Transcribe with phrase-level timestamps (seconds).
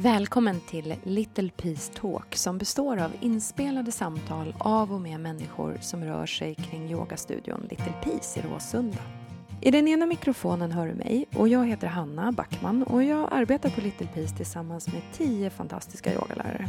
[0.00, 6.04] Välkommen till Little Peace Talk som består av inspelade samtal av och med människor som
[6.04, 8.98] rör sig kring yogastudion Little Peace i Råsunda.
[9.60, 13.70] I den ena mikrofonen hör du mig och jag heter Hanna Backman och jag arbetar
[13.70, 16.68] på Little Peace tillsammans med tio fantastiska yogalärare.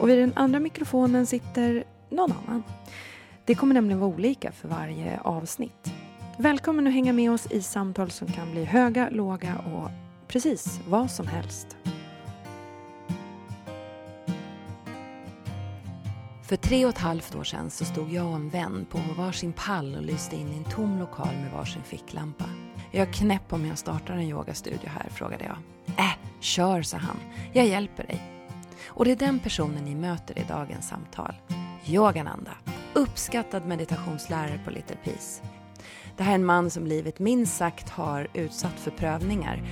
[0.00, 2.62] Och vid den andra mikrofonen sitter någon annan.
[3.44, 5.92] Det kommer nämligen vara olika för varje avsnitt.
[6.38, 9.90] Välkommen att hänga med oss i samtal som kan bli höga, låga och
[10.28, 11.76] precis vad som helst.
[16.52, 19.52] För tre och ett halvt år sedan så stod jag och en vän på varsin
[19.52, 22.44] pall och lyste in i en tom lokal med varsin ficklampa.
[22.90, 25.56] Jag är knäpp om jag startar en yogastudio här, frågade jag.
[25.98, 27.16] Äh, kör, sa han.
[27.52, 28.22] Jag hjälper dig.
[28.86, 31.34] Och det är den personen ni möter i dagens samtal.
[31.86, 32.52] Yogananda,
[32.92, 35.42] uppskattad meditationslärare på Little Peace.
[36.16, 39.62] Det här är en man som livet minst sagt har utsatt för prövningar.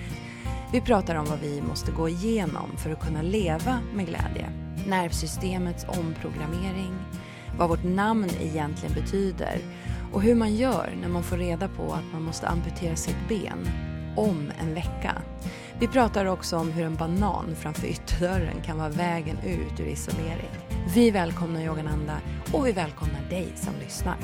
[0.73, 4.51] Vi pratar om vad vi måste gå igenom för att kunna leva med glädje.
[4.87, 6.95] Nervsystemets omprogrammering,
[7.59, 9.59] vad vårt namn egentligen betyder
[10.13, 13.69] och hur man gör när man får reda på att man måste amputera sitt ben
[14.17, 15.23] om en vecka.
[15.79, 20.51] Vi pratar också om hur en banan framför ytterdörren kan vara vägen ut ur isolering.
[20.95, 22.21] Vi välkomnar Yogananda
[22.53, 24.17] och vi välkomnar dig som lyssnar.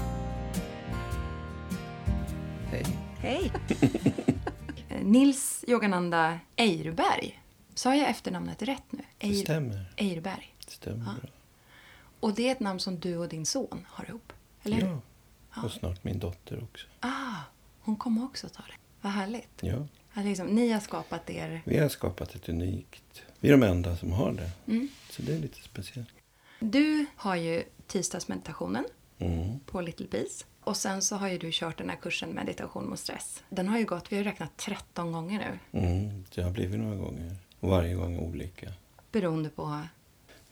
[2.71, 2.87] Hej.
[3.19, 3.53] Hej!
[5.07, 7.43] Nils Yogananda Eirberg.
[7.75, 9.03] Sa jag efternamnet rätt nu?
[9.19, 9.93] Det stämmer.
[9.97, 10.55] Eirberg.
[10.67, 11.29] Det stämmer Ja.
[12.21, 14.33] Och det är ett namn som du och din son har ihop?
[14.63, 14.99] Eller hur?
[15.55, 15.63] Ja.
[15.65, 16.87] Och snart min dotter också.
[17.01, 17.35] Ah,
[17.81, 18.75] hon kommer också ta det.
[19.01, 19.49] Vad härligt.
[19.61, 19.87] Ja.
[20.13, 21.63] Att liksom, ni har skapat er...
[21.67, 23.23] Vi har skapat ett unikt...
[23.41, 24.51] Vi är de enda som har det.
[24.73, 24.89] Mm.
[25.11, 26.09] Så det är lite speciellt.
[26.61, 28.85] Du har ju tisdagsmeditationen
[29.19, 29.61] Mm.
[29.61, 30.45] på Little Peace.
[30.67, 33.43] Och sen så har ju du kört den här kursen meditation mot stress.
[33.49, 35.39] Den har ju gått, vi har räknat 13 gånger
[35.73, 35.81] nu.
[35.81, 36.25] Mm.
[36.35, 37.37] Det har blivit några gånger.
[37.61, 38.73] Och varje gång olika.
[39.13, 39.81] Beroende på...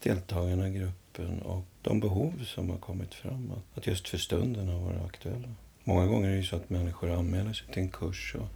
[0.02, 3.52] Deltagarna i gruppen och de behov som har kommit fram.
[3.74, 5.48] Att- just för stunden har varit aktuella.
[5.84, 8.48] Många gånger är det ju så att människor anmäler sig till en kurs och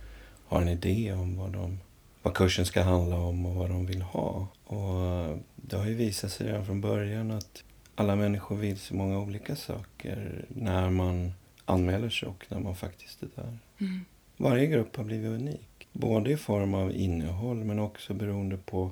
[0.48, 1.78] har en idé om vad, de,
[2.22, 4.46] vad kursen ska handla om och vad de vill ha.
[4.64, 7.62] Och det har ju visat sig redan från början att
[7.94, 11.32] alla människor vill så många olika saker när man
[11.68, 13.58] anmäler sig och när man faktiskt är där.
[13.78, 14.04] Mm.
[14.36, 15.88] Varje grupp har blivit unik.
[15.92, 18.90] Både i form av innehåll men också beroende på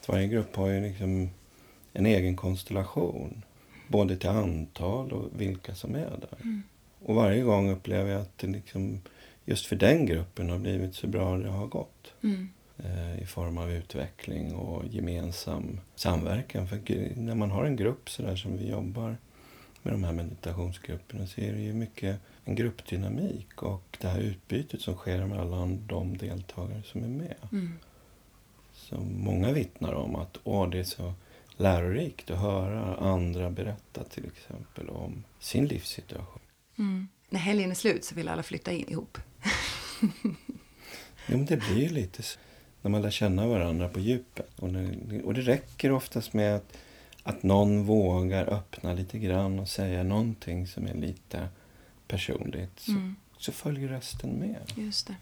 [0.00, 1.30] att varje grupp har ju liksom
[1.92, 3.42] en egen konstellation.
[3.88, 6.38] Både till antal och vilka som är där.
[6.42, 6.62] Mm.
[7.04, 9.00] Och varje gång upplever jag att det liksom
[9.44, 12.12] just för den gruppen har blivit så bra det har gått.
[12.22, 12.48] Mm.
[12.78, 16.68] Eh, I form av utveckling och gemensam samverkan.
[16.68, 16.80] För
[17.16, 19.16] när man har en grupp så där som vi jobbar
[19.86, 24.80] med de här meditationsgrupperna så är det ju mycket en gruppdynamik och det här utbytet
[24.80, 27.36] som sker mellan de deltagare som är med.
[27.52, 27.78] Mm.
[28.72, 31.14] Så många vittnar om att åh, det är så
[31.56, 36.40] lärorikt att höra andra berätta till exempel om sin livssituation.
[36.78, 37.08] Mm.
[37.28, 39.18] När helgen är slut så vill alla flytta in ihop.
[41.28, 42.38] Jo, men det blir ju lite så.
[42.82, 44.58] När man lär känna varandra på djupet.
[44.58, 46.78] Och det, och det räcker oftast med att,
[47.26, 51.48] att någon vågar öppna lite grann och säga någonting som är lite
[52.08, 52.80] personligt.
[52.80, 53.16] Så, Mm.
[53.38, 54.72] så följer resten med.
[54.76, 55.14] Just det.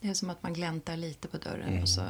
[0.00, 1.68] Det är som att man gläntar lite på dörren.
[1.68, 1.82] Mm.
[1.82, 2.02] Och så.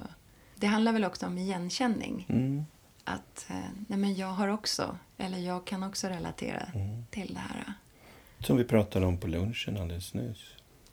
[0.57, 2.27] Det handlar väl också om igenkänning.
[2.29, 2.65] Mm.
[3.05, 3.57] Att eh,
[3.89, 7.05] nej men jag har också, eller jag kan också relatera Mm.
[7.11, 7.73] till det här.
[8.41, 10.39] Som vi pratade om på lunchen alldeles nyss.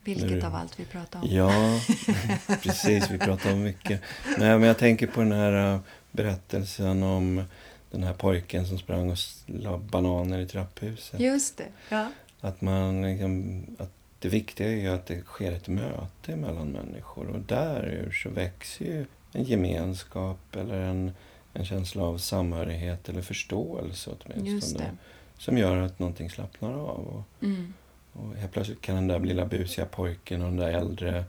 [0.04, 1.28] Vilket Nu- av allt vi pratar om.
[1.32, 1.80] Ja,
[2.64, 3.12] precis.
[3.12, 4.02] Vi pratar om mycket.
[4.38, 5.80] Nej, men jag tänker på den här äh,
[6.12, 7.44] berättelsen om
[7.92, 11.20] den här pojken som sprang och la bananer i trapphuset.
[11.20, 11.68] Just det.
[11.90, 12.12] Ja.
[12.42, 17.28] Att man liksom, att det viktiga är ju att det sker ett möte mellan människor
[17.28, 21.12] och därur så växer ju en gemenskap eller en,
[21.54, 24.92] en känsla av samhörighet eller förståelse åtminstone.
[25.38, 27.08] Som gör att någonting slappnar av.
[27.08, 27.74] Och, Mm.
[28.14, 31.24] och helt plötsligt kan den där lilla busiga pojken och den där äldre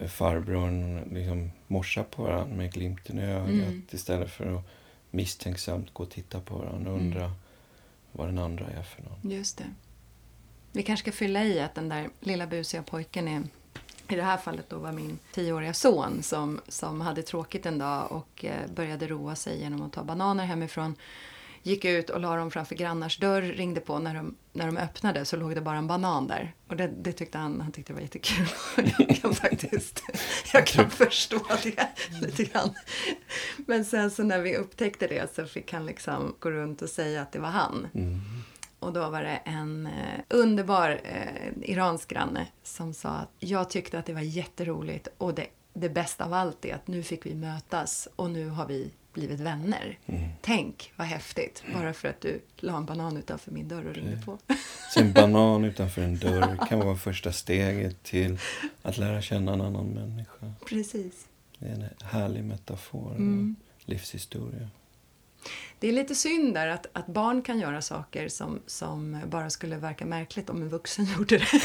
[0.00, 3.82] eh, farbrorn liksom morsa på varandra med glimten i ögat Mm.
[3.90, 4.64] istället för att
[5.10, 7.06] misstänksamt gå och titta på varandra och Mm.
[7.12, 7.32] undra
[8.12, 9.30] vad den andra är för någon.
[9.30, 9.64] Just det.
[10.72, 13.42] Vi kanske ska fylla i att den där lilla busiga pojken är
[14.08, 18.12] i det här fallet då var min tioåriga son som, som hade tråkigt en dag
[18.12, 20.94] och eh, började roa sig genom att ta bananer hemifrån.
[21.68, 23.98] Gick ut och la dem framför grannars dörr, ringde på.
[23.98, 26.54] När de, när de öppnade så låg det bara en banan där.
[26.68, 28.46] Och det, det tyckte han, han tyckte det var jättekul.
[28.98, 30.02] Jag kan faktiskt
[30.52, 31.88] jag kan förstå det
[32.26, 32.74] lite grann.
[33.56, 37.22] Men sen så när vi upptäckte det så fick han liksom gå runt och säga
[37.22, 37.86] att det var han.
[37.94, 38.20] Mm.
[38.78, 43.98] Och då var det en eh, underbar eh, iransk granne som sa att jag tyckte
[43.98, 47.34] att det var jätteroligt och det, det bästa av allt är att nu fick vi
[47.34, 49.98] mötas och nu har vi blivit vänner.
[50.06, 50.28] Mm.
[50.40, 54.22] Tänk vad häftigt, bara för att du la en banan utanför min dörr och ringde
[54.24, 54.38] på.
[54.94, 58.38] Så en banan utanför en dörr kan vara första steget till
[58.82, 60.52] att lära känna en annan människa.
[60.66, 61.26] Precis.
[61.58, 63.10] Det är en härlig metafor.
[63.10, 63.56] Mm.
[63.84, 64.68] Livshistoria.
[65.78, 69.76] Det är lite synd där att, att barn kan göra saker som, som bara skulle
[69.76, 71.48] verka märkligt om en vuxen gjorde det.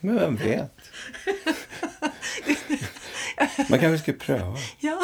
[0.00, 0.80] Men vem vet?
[3.70, 4.56] Man kanske ska pröva.
[4.80, 4.98] ja.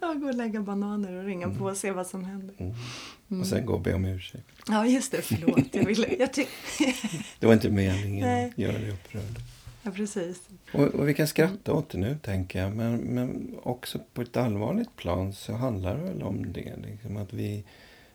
[0.00, 2.54] Jag går och lägga bananer och ringa på och se vad som händer.
[2.58, 3.40] Mm.
[3.40, 4.46] Och sen gå och be om ursäkt.
[4.68, 5.22] Ja, just det.
[5.22, 5.74] Förlåt.
[5.74, 6.14] Jag ville...
[6.18, 6.46] Jag ty-
[7.38, 8.44] Det var inte meningen Nej.
[8.44, 9.40] att göra dig upprörd.
[9.82, 10.40] ja, precis.
[10.72, 12.76] Och, och vi kan skratta åt det nu, tänker jag.
[12.76, 16.76] Men, men också på ett allvarligt plan så handlar det väl om det.
[16.76, 17.64] Liksom, att, vi,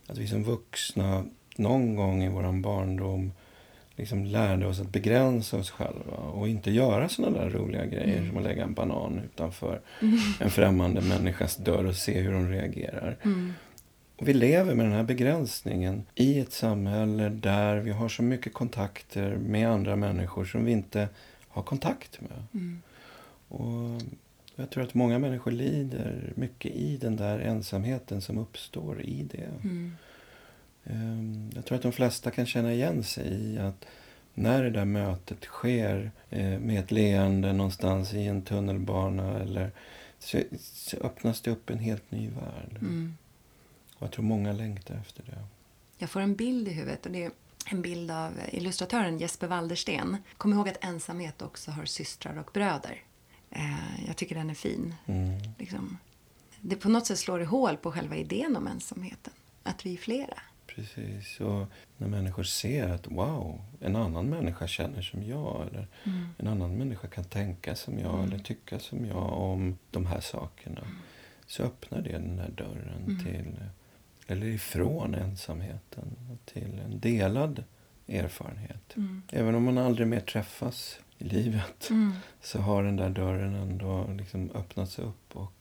[0.08, 1.26] att vi som vuxna
[1.56, 3.32] någon gång i vår barndom
[3.96, 8.38] liksom lärde oss att begränsa oss själva och inte göra såna där roliga grejer som
[8.38, 9.82] att lägga en banan utanför
[10.40, 13.18] en främmande människas dörr och se hur de reagerar.
[13.24, 13.54] Mm.
[14.18, 18.54] Och vi lever med den här begränsningen i ett samhälle där vi har så mycket
[18.54, 21.10] kontakter med andra människor som vi inte
[21.48, 22.44] har kontakt med.
[22.54, 22.82] Mm.
[23.48, 24.02] Och
[24.56, 29.68] jag tror att många människor lider mycket i den där ensamheten som uppstår i det.
[29.70, 29.96] Mm.
[30.86, 33.86] Ehm, Jag tror att de flesta kan känna igen sig i att
[34.34, 39.72] när det där mötet sker eh, med ett leende någonstans i en tunnelbana eller
[40.20, 42.78] så, så öppnas det upp en helt ny värld.
[42.80, 43.18] Mm.
[43.96, 45.46] Och jag tror många längtar efter det.
[45.98, 47.32] Jag får en bild i huvudet och det är
[47.72, 50.18] en bild av illustratören Jesper Waldersten.
[50.38, 53.04] Kom ihåg att ensamhet också har systrar och bröder.
[53.52, 54.96] Eh, jag tycker den är fin.
[55.06, 55.40] Mm.
[55.60, 55.98] Liksom.
[56.62, 59.34] Det på något sätt slår i hål på själva idén om ensamheten.
[59.64, 60.38] Att vi är flera.
[60.75, 61.39] Precis.
[61.39, 61.66] Och
[61.98, 65.88] när människor ser att wow, en annan människa känner som jag eller
[66.38, 70.81] en annan människa kan tänka som jag eller tycka som jag om de här sakerna
[71.48, 73.63] så öppnar det den här dörren till,
[74.27, 77.63] eller ifrån ensamheten till en delad
[78.07, 78.95] erfarenhet.
[79.31, 81.89] Även om man aldrig mer träffas i livet
[82.42, 85.51] så har den där dörren ändå liksom öppnats upp och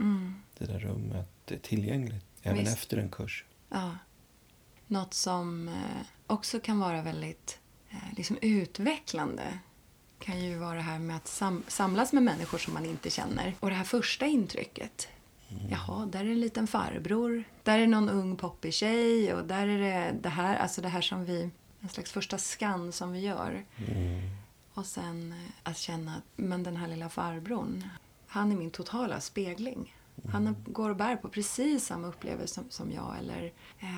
[0.00, 0.34] Mm.
[0.58, 2.72] det där rummet är tillgängligt även Visst.
[2.72, 3.44] efter en kurs.
[3.68, 3.90] Ja.
[4.92, 7.58] Något som eh, också kan vara väldigt
[7.90, 9.58] eh, liksom utvecklande
[10.18, 13.54] kan ju vara det här med att sam- samlas med människor som man inte känner.
[13.60, 15.08] Och det här första intrycket.
[15.70, 17.44] Jaha, där är en liten farbror.
[17.62, 19.34] Där är någon ung poppig tjej.
[19.34, 21.50] Och där är det det här, alltså det här som vi...
[21.80, 23.64] En slags första skann som vi gör.
[24.74, 27.84] Och sen eh, att känna att men den här lilla farbrorn,
[28.26, 29.94] han är min totala spegling.
[30.28, 33.18] Han går och bär på precis samma upplevelse som, som jag.
[33.18, 33.88] Eller, eh,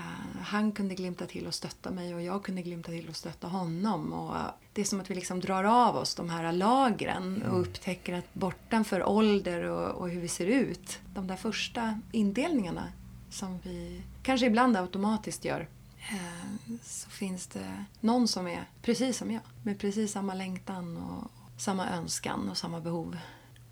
[0.40, 4.12] han kunde glimta till och stötta mig och jag kunde glimta till och stötta honom.
[4.12, 4.36] Och,
[4.72, 8.34] det är som att vi liksom drar av oss de här lagren och upptäcker att
[8.34, 12.92] bortanför ålder och, och hur vi ser ut, de där första indelningarna
[13.30, 15.68] som vi kanske ibland automatiskt gör,
[15.98, 19.42] eh, så finns det någon som är precis som jag.
[19.62, 23.16] Med precis samma längtan och samma önskan och samma behov.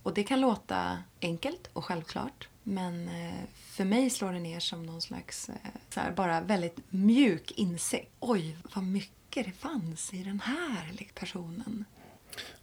[0.02, 2.48] Och det kan låta enkelt och självklart.
[2.62, 5.54] Men eh, för mig slår det ner som någon slags eh,
[5.88, 8.10] så här, bara väldigt mjuk insikt.
[8.20, 11.84] Oj, vad mycket det fanns i den här liksom, personen.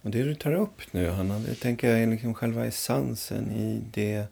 [0.02, 3.82] Och det du tar upp nu, Hanna, det tänker jag är liksom själva essensen i
[3.92, 4.26] det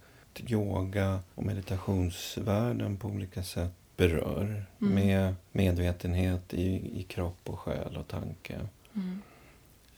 [0.46, 4.64] yoga och meditationsvärlden på olika sätt berör.
[4.78, 8.60] Med medvetenhet i, i kropp och själ och tanke.
[8.94, 9.22] Mm.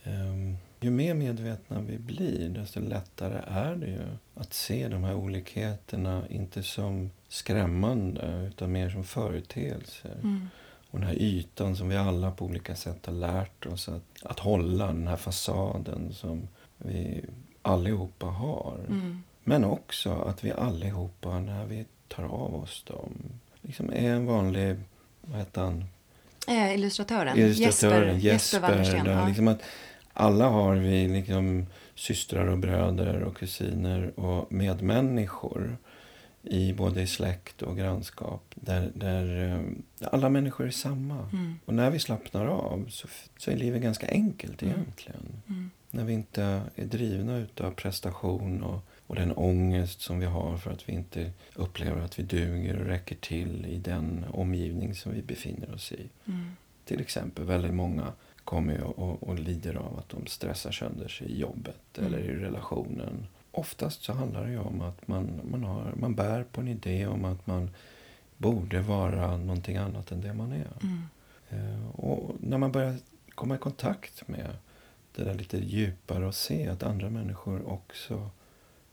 [0.05, 4.03] Ehm, ju mer medvetna vi blir, desto lättare är det ju
[4.35, 10.13] att se de här olikheterna inte som skrämmande, utan mer som företeelser.
[10.23, 10.49] Mm.
[10.91, 14.39] Och den här ytan som vi alla på olika sätt har lärt oss att, att
[14.39, 17.25] hålla, den här fasaden som vi
[17.63, 18.79] allihopa har.
[18.89, 19.23] Mm.
[19.45, 23.23] Men också att vi allihopa, när vi tar av oss dem,
[23.63, 24.77] liksom är en vanlig,
[25.21, 25.85] vad heter han?
[26.49, 29.05] Eh, illustratören, Illustratören Jesper, Jesper Wallersten.
[29.05, 29.29] där, Ja.
[29.29, 29.63] liksom att
[30.21, 35.77] alla har vi liksom systrar och bröder och kusiner och medmänniskor
[36.43, 39.61] i både i släkt och grannskap där, där eh,
[40.13, 41.29] alla människor är samma.
[41.33, 41.55] Mm.
[41.65, 43.09] Och när vi slappnar av så,
[43.39, 44.75] så är livet ganska enkelt Mm.
[44.75, 45.43] egentligen.
[45.49, 45.71] Mm.
[45.91, 50.71] När vi inte är drivna utav prestation och, och den ångest som vi har för
[50.71, 55.23] att vi inte upplever att vi duger och räcker till i den omgivning som vi
[55.23, 56.09] befinner oss i.
[56.27, 56.57] Mm.
[56.85, 58.13] Till exempel, väldigt många
[58.45, 62.07] kommer ju och, och lider av att de stressar sönder sig i jobbet Mm.
[62.15, 63.27] eller i relationen.
[63.53, 67.07] Oftast så handlar det ju om att man, man, har, man bär på en idé
[67.07, 67.71] om att man
[68.37, 70.69] borde vara någonting annat än det man är.
[70.83, 71.03] Mm.
[71.51, 72.97] Eh, Och när man börjar
[73.35, 74.57] komma i kontakt med
[75.17, 78.31] det där lite djupare och se att andra människor också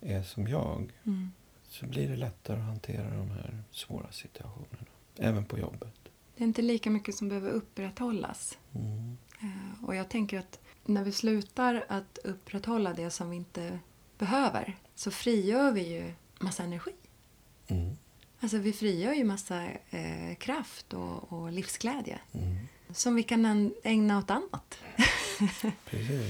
[0.01, 1.31] är som jag Mm.
[1.67, 4.85] så blir det lättare att hantera de här svåra situationerna.
[5.17, 5.93] Även på jobbet.
[6.35, 8.57] Det är inte lika mycket som behöver upprätthållas.
[8.75, 9.17] Mm.
[9.41, 13.79] Eh, Och jag tänker att när vi slutar att upprätthålla det som vi inte
[14.17, 16.91] behöver så frigör vi ju massa energi.
[17.67, 17.97] Mm.
[18.39, 22.57] Alltså vi frigör ju massa eh, kraft och, och livsglädje Mm.
[22.91, 24.77] som vi kan ägna åt annat.
[25.89, 26.21] Precis.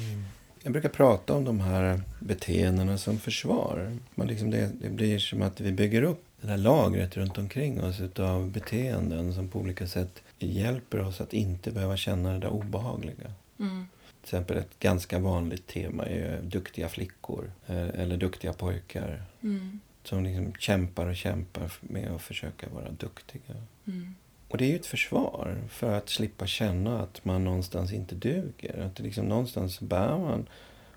[0.63, 3.97] Jag brukar prata om de här beteendena som försvar.
[4.15, 7.83] Man liksom det, det blir som att vi bygger upp det här lagret runt omkring
[7.83, 12.49] oss av beteenden som på olika sätt hjälper oss att inte behöva känna det där
[12.49, 13.33] obehagliga.
[13.59, 13.87] Mm.
[14.21, 19.79] Till exempel ett ganska vanligt tema är duktiga flickor eh, eller duktiga pojkar Mm.
[20.03, 23.55] som liksom kämpar och kämpar med att försöka vara duktiga.
[23.87, 24.15] Mm.
[24.47, 28.79] Och det är ju ett försvar för att slippa känna att man någonstans inte duger.
[28.79, 30.47] Att liksom någonstans bär man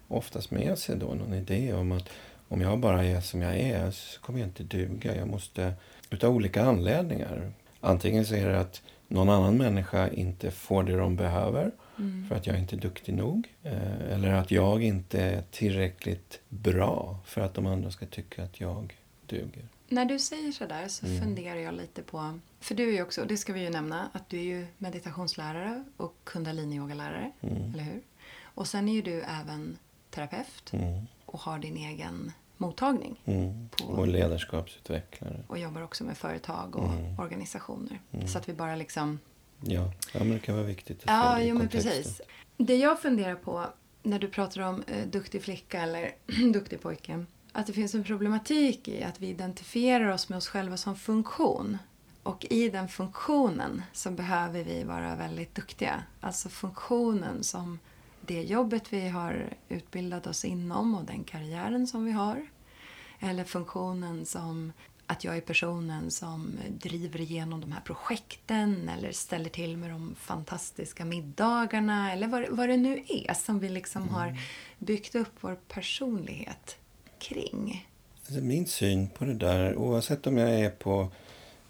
[0.09, 2.09] oftast med sig då någon idé om att
[2.49, 5.17] om jag bara är som jag är så kommer jag inte duga.
[5.17, 5.73] Jag måste,
[6.11, 7.53] utav olika anledningar.
[7.81, 12.29] Antingen så är det att någon annan människa inte får det de behöver Mm.
[12.29, 13.49] för att jag inte är duktig nog.
[13.63, 18.61] Eh, Eller att jag inte är tillräckligt bra för att de andra ska tycka att
[18.61, 19.69] jag duger.
[19.89, 21.21] När du säger sådär så Mm.
[21.23, 22.39] funderar jag lite på...
[22.61, 25.85] För du är ju också, det ska vi ju nämna, att du är ju meditationslärare
[25.97, 27.57] och kundaliniyogalärare, Mm.
[27.75, 28.01] eller hur?
[28.43, 29.77] Och sen är ju du även
[30.11, 31.07] terapeut Mm.
[31.27, 33.21] och har din egen mottagning.
[33.25, 33.69] Mm.
[33.69, 35.41] På- Och ledarskapsutvecklare.
[35.47, 37.19] Och jobbar också med företag och Mm.
[37.19, 38.01] organisationer.
[38.13, 38.29] Mm.
[38.29, 39.19] Så att vi bara liksom...
[39.61, 42.21] Ja, ja men det kan vara viktigt att Ja, se det jo men precis.
[42.57, 43.67] Det jag funderar på
[44.03, 46.13] när du pratar om eh, duktig flicka eller
[46.53, 47.25] duktig pojke.
[47.53, 51.79] Att det finns en problematik i att vi identifierar oss med oss själva som funktion.
[52.23, 56.03] Och i den funktionen så behöver vi vara väldigt duktiga.
[56.21, 57.79] Alltså funktionen som
[58.31, 62.47] det jobbet vi har utbildat oss inom och den karriären som vi har.
[63.21, 64.73] Eller funktionen som
[65.07, 70.15] att jag är personen som driver igenom de här projekten eller ställer till med de
[70.19, 74.39] fantastiska middagarna eller vad, vad det nu är som vi liksom har
[74.79, 76.77] byggt upp vår personlighet
[77.19, 77.89] kring.
[78.27, 81.09] Alltså min syn på det där, oavsett om jag är på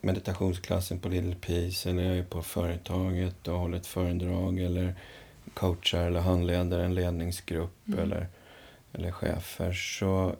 [0.00, 4.94] meditationsklassen på Little Peace eller jag är på företaget och håller ett föredrag eller
[5.54, 7.98] coachar eller handleder en ledningsgrupp Mm.
[8.00, 8.28] eller,
[8.92, 9.72] eller chefer.
[9.72, 10.34] Så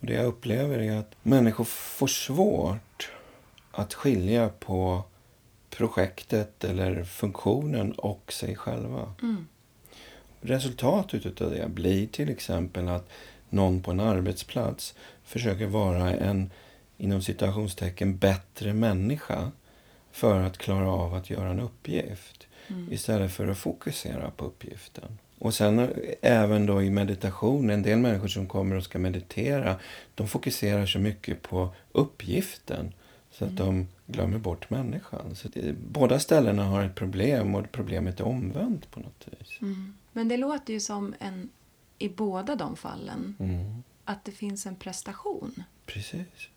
[0.00, 3.10] det jag upplever är att människor får svårt
[3.70, 5.02] att skilja på
[5.70, 9.14] projektet eller funktionen och sig själva.
[9.22, 9.46] Mm.
[10.40, 13.08] Resultatet av det blir till exempel att
[13.48, 14.94] någon på en arbetsplats
[15.24, 16.50] försöker vara en
[16.96, 19.50] inom citationstecken bättre människa
[20.12, 22.92] för att klara av att göra en uppgift Mm.
[22.92, 25.18] istället för att fokusera på uppgiften.
[25.38, 25.88] Och sen eh,
[26.22, 29.76] även då i meditation, en del människor som kommer och ska meditera,
[30.14, 32.92] de fokuserar så mycket på uppgiften
[33.30, 35.34] så att de glömmer bort människan.
[35.34, 39.58] Så det, båda ställena har ett problem och problemet är omvänt på något vis.
[39.62, 39.94] Mm.
[40.12, 41.48] Men det låter ju som en,
[41.98, 45.62] i båda de fallen, Mm, att det finns en prestation.
[45.86, 46.48] precis.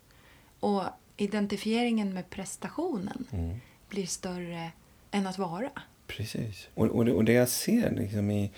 [0.59, 0.83] Och
[1.17, 3.59] identifieringen med prestationen Mm.
[3.89, 4.71] blir större
[5.11, 5.69] än att vara.
[6.07, 6.67] Precis.
[6.73, 8.51] Och, och, det, och det jag ser liksom i,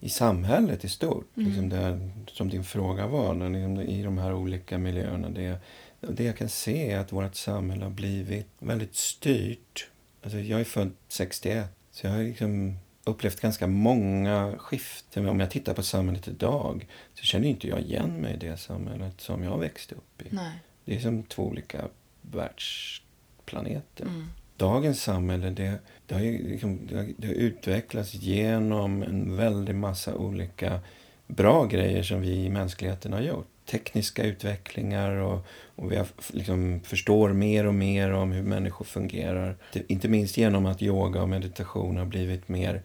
[0.00, 1.48] i samhället i stort, Mm.
[1.48, 5.28] liksom det, som din fråga var, liksom i de här olika miljöerna.
[5.30, 5.58] Det,
[6.00, 9.88] det jag kan se är att vårt samhälle har blivit väldigt styrt.
[10.22, 15.28] Alltså jag är född 61, så jag har liksom upplevt ganska många skiften.
[15.28, 19.20] Om jag tittar på samhället idag så känner inte jag igen mig i det samhället
[19.20, 20.24] som jag växte upp i.
[20.30, 20.52] Nej.
[20.84, 21.88] Det är som två olika
[22.20, 24.28] världsplaneter Mm.
[24.62, 29.74] Dagens samhälle det, det, har ju liksom, det, har, det har utvecklats genom en väldig
[29.74, 30.80] massa olika
[31.26, 33.46] bra grejer som vi i mänskligheten har gjort.
[33.66, 39.56] Tekniska utvecklingar och, och vi har, liksom, förstår mer och mer om hur människor fungerar.
[39.88, 42.82] Inte minst genom att yoga och meditation har blivit mer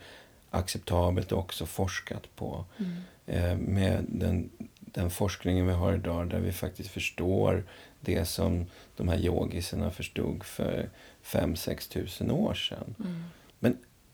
[0.50, 2.66] acceptabelt och också forskat på.
[2.78, 2.92] Mm.
[3.26, 7.64] Eh, med den, den forskningen vi har idag där vi faktiskt förstår
[8.02, 8.66] det som
[8.96, 10.90] de här yogisarna förstod för
[11.28, 12.96] 5-6 tusen år sedan.
[13.00, 13.24] Mm.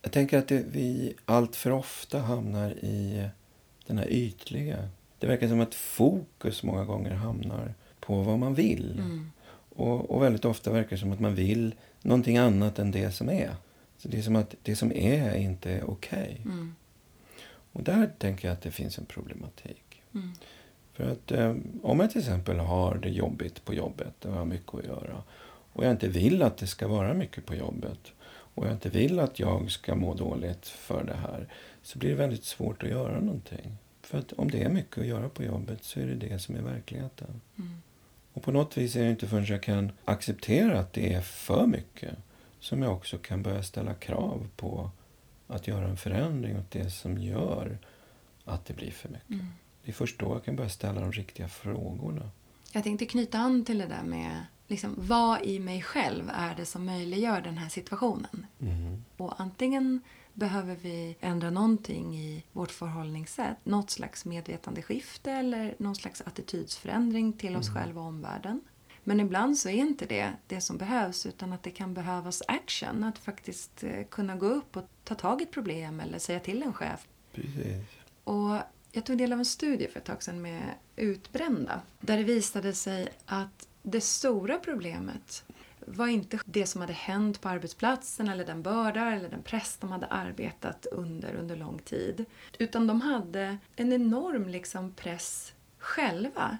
[0.01, 3.29] Jag tänker att det, vi allt för ofta hamnar i
[3.87, 4.89] den här ytliga.
[5.19, 8.99] Det verkar som att fokus många gånger hamnar på vad man vill.
[8.99, 9.31] Mm.
[9.69, 13.29] Och, och väldigt ofta verkar det som att man vill någonting annat än det som
[13.29, 13.55] är.
[13.97, 16.41] Så det är som att det som är inte är okej.
[16.45, 16.75] Mm.
[17.71, 20.01] Och där tänker jag att det finns en problematik.
[20.13, 20.33] Mm.
[20.93, 24.75] För att eh, om jag till exempel har det jobbigt på jobbet och har mycket
[24.75, 25.23] att göra
[25.73, 28.11] och jag inte vill att det ska vara mycket på jobbet
[28.55, 31.47] och jag inte vill att jag ska må dåligt för det här
[31.81, 33.77] så blir det väldigt svårt att göra någonting.
[34.01, 36.55] För att om det är mycket att göra på jobbet så är det det som
[36.55, 37.41] är verkligheten.
[37.57, 37.81] Mm.
[38.33, 41.67] Och på något vis är det inte förrän jag kan acceptera att det är för
[41.67, 42.15] mycket
[42.59, 44.91] som jag också kan börja ställa krav på
[45.47, 47.77] att göra en förändring åt det som gör
[48.45, 49.29] att det blir för mycket.
[49.29, 49.45] Mm.
[49.83, 52.29] Det är först då jag kan börja ställa de riktiga frågorna.
[52.71, 56.65] Jag tänkte knyta an till det där med liksom, vad i mig själv är det
[56.65, 58.45] som möjliggör den här situationen.
[58.61, 59.03] Mm.
[59.17, 60.01] Och antingen
[60.33, 67.55] behöver vi ändra någonting i vårt förhållningssätt, något slags medvetandeskifte eller någon slags attitydsförändring till
[67.55, 68.61] oss själva och omvärlden.
[69.03, 73.03] Men ibland så är inte det det som behövs utan att det kan behövas action.
[73.03, 76.63] Att faktiskt eh, kunna gå upp och ta tag i ett problem eller säga till
[76.63, 77.07] en chef.
[77.33, 77.85] Precis.
[78.23, 78.57] Och
[78.91, 80.63] jag tog del av en studie för ett tag sedan med
[80.95, 81.81] utbrända.
[81.99, 85.45] Där det visade sig att det stora problemet
[85.79, 89.91] var inte det som hade hänt på arbetsplatsen eller den börda eller den press de
[89.91, 92.25] hade arbetat under under lång tid.
[92.57, 96.57] Utan de hade en enorm liksom press själva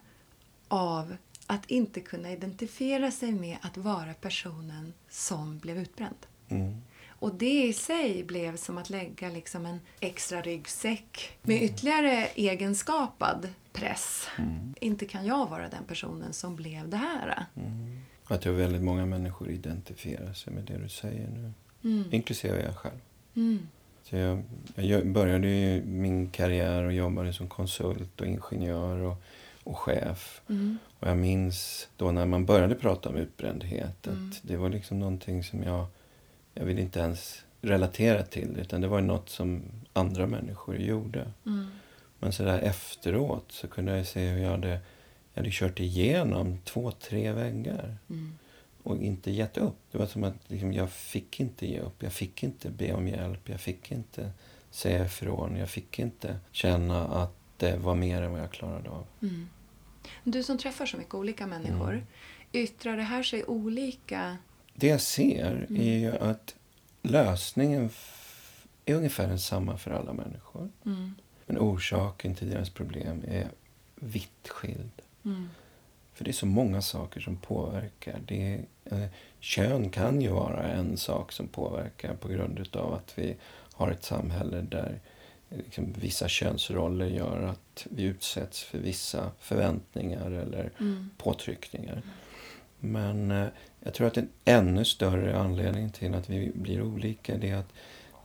[0.68, 1.16] av
[1.48, 6.26] att inte kunna identifiera sig med att vara personen som blev utbränd.
[6.50, 6.82] Mm.
[7.08, 13.50] Och det i sig blev som att lägga liksom en extra ryggsäck med ytterligare egenskapad
[13.74, 14.28] press.
[14.80, 17.46] Inte kan jag vara den personen som blev det här.
[17.56, 18.00] Mm.
[18.30, 21.52] Jag tror väldigt många människor identifierar sig med det du säger nu.
[21.84, 22.04] Mm.
[22.12, 23.00] Inklusive jag själv.
[23.36, 23.68] Mm.
[24.04, 24.44] Så jag,
[24.76, 29.24] jag började min karriär och jobbade som konsult och ingenjör och,
[29.64, 30.42] och chef.
[30.50, 30.78] Mm.
[31.00, 34.30] Och jag minns då när man började prata om utbrändhet Mm.
[34.30, 35.86] att det var liksom någonting som jag,
[36.54, 39.62] jag vill inte ens relatera till utan det var något som
[39.94, 41.32] andra människor gjorde.
[42.24, 44.70] Men så där efteråt så kunde jag se hur jag hade,
[45.34, 48.38] jag hade kört igenom två, tre väggar Mm.
[48.84, 49.76] och inte gett upp.
[49.92, 52.04] Det var som att liksom, jag fick inte ge upp.
[52.04, 53.50] Jag fick inte be om hjälp.
[53.50, 54.32] Jag fick inte
[54.72, 55.56] säga ifrån.
[55.56, 59.06] Jag fick inte känna att det var mer än vad jag klarade av.
[59.22, 59.50] Mm.
[60.24, 62.06] Du som träffar så mycket olika människor, Mm.
[62.52, 64.38] yttrar det här sig olika?
[64.74, 65.82] Det jag ser Mm.
[65.82, 66.56] är ju att
[67.02, 67.90] lösningen
[68.86, 70.70] är ungefär densamma för alla människor.
[70.86, 71.16] Mm.
[71.46, 73.48] Men orsaken till deras problem är
[73.96, 75.02] vitt skild.
[75.26, 75.50] Mm.
[76.14, 78.20] För det är så många saker som påverkar.
[78.28, 78.66] Det är,
[78.98, 79.08] eh,
[79.40, 83.36] kön kan ju vara en sak som påverkar på grund av att vi
[83.74, 85.00] har ett samhälle där
[85.50, 91.10] eh, liksom, vissa könsroller gör att vi utsätts för vissa förväntningar eller Mm.
[91.18, 92.02] påtryckningar.
[92.80, 93.48] Men eh,
[93.80, 97.74] jag tror att en ännu större anledning till att vi blir olika det är att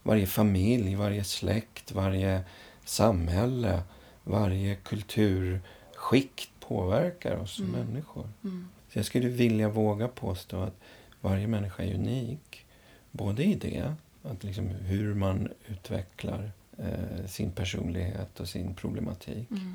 [0.03, 2.41] varje familj, varje släkt, varje
[2.89, 3.83] samhälle,
[4.25, 7.81] varje kulturskikt påverkar oss som Mm.
[7.87, 8.29] människor.
[8.45, 8.69] Mm.
[8.93, 10.75] Så jag skulle vilja våga påstå att
[11.21, 12.67] varje människa är unik.
[13.11, 19.51] Både i det, att liksom hur man utvecklar eh, sin personlighet och sin problematik.
[19.51, 19.75] Mm.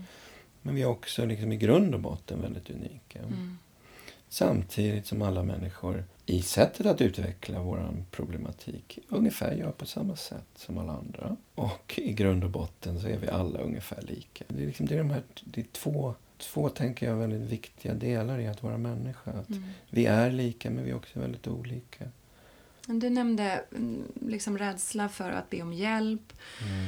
[0.62, 3.19] Men vi är också liksom i grund och botten väldigt unika.
[3.19, 3.58] Mm.
[4.30, 10.45] Samtidigt som alla människor i sättet att utveckla vår problematik ungefär gör på samma sätt
[10.55, 11.38] som alla andra.
[11.55, 14.45] Och i grund och botten så är vi alla ungefär lika.
[14.47, 17.93] Det är, liksom, det är, de här, det är två, två, tänker jag, väldigt viktiga
[17.93, 19.31] delar i att vara människa.
[19.31, 19.63] Att Mm.
[19.89, 22.05] Vi är lika, men vi är också väldigt olika.
[22.86, 26.86] Du nämnde mm, liksom rädsla för att be om hjälp, Mm.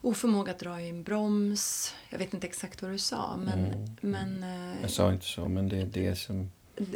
[0.00, 1.94] oförmåga att dra i en broms.
[2.10, 3.96] Jag vet inte exakt vad du sa, men, Mm.
[4.00, 4.42] men
[4.72, 6.50] eh, Jag sa inte så, men det är det som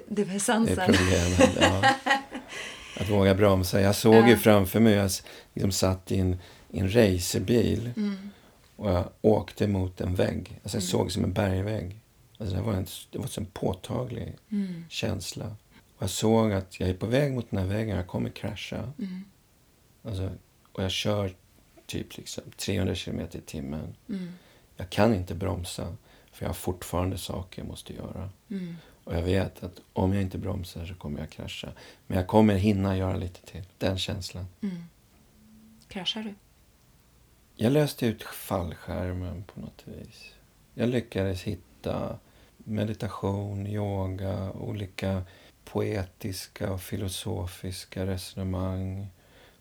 [0.09, 0.33] det, var
[0.67, 1.59] det är problemet.
[1.61, 1.91] Ja.
[3.01, 3.81] Att våga bromsa.
[3.81, 4.29] Jag såg Ja.
[4.29, 5.11] ju framför mig, jag
[5.55, 6.37] liksom satt i en,
[6.71, 8.31] i en racerbil Mm.
[8.77, 10.61] och jag åkte mot en vägg.
[10.63, 10.91] Alltså jag Mm.
[10.91, 12.01] såg som en bergvägg.
[12.39, 14.85] Alltså det var en, det var en påtaglig Mm.
[14.89, 15.47] känsla.
[15.97, 18.93] Och jag såg att jag är på väg mot den här väggen, jag kommer krascha.
[18.99, 19.25] Mm.
[20.03, 20.31] Alltså,
[20.73, 21.35] och jag kör
[21.87, 23.95] typ liksom 300 kilometer i timmen.
[24.09, 24.33] Mm.
[24.77, 25.97] Jag kan inte bromsa,
[26.33, 28.31] för jag har fortfarande saker jag måste göra.
[29.09, 31.73] Och jag vet att om jag inte bromsar så kommer jag krascha.
[32.07, 33.63] Men jag kommer hinna göra lite till.
[33.79, 34.47] Den känslan.
[34.63, 34.85] Mm.
[35.89, 36.35] Kraschar du?
[37.55, 40.33] Jag löste ut fallskärmen på något vis.
[40.75, 42.19] Jag lyckades hitta
[42.57, 45.23] meditation, yoga, olika
[45.65, 49.07] poetiska och filosofiska resonemang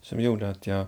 [0.01, 0.85] som gjorde att jag,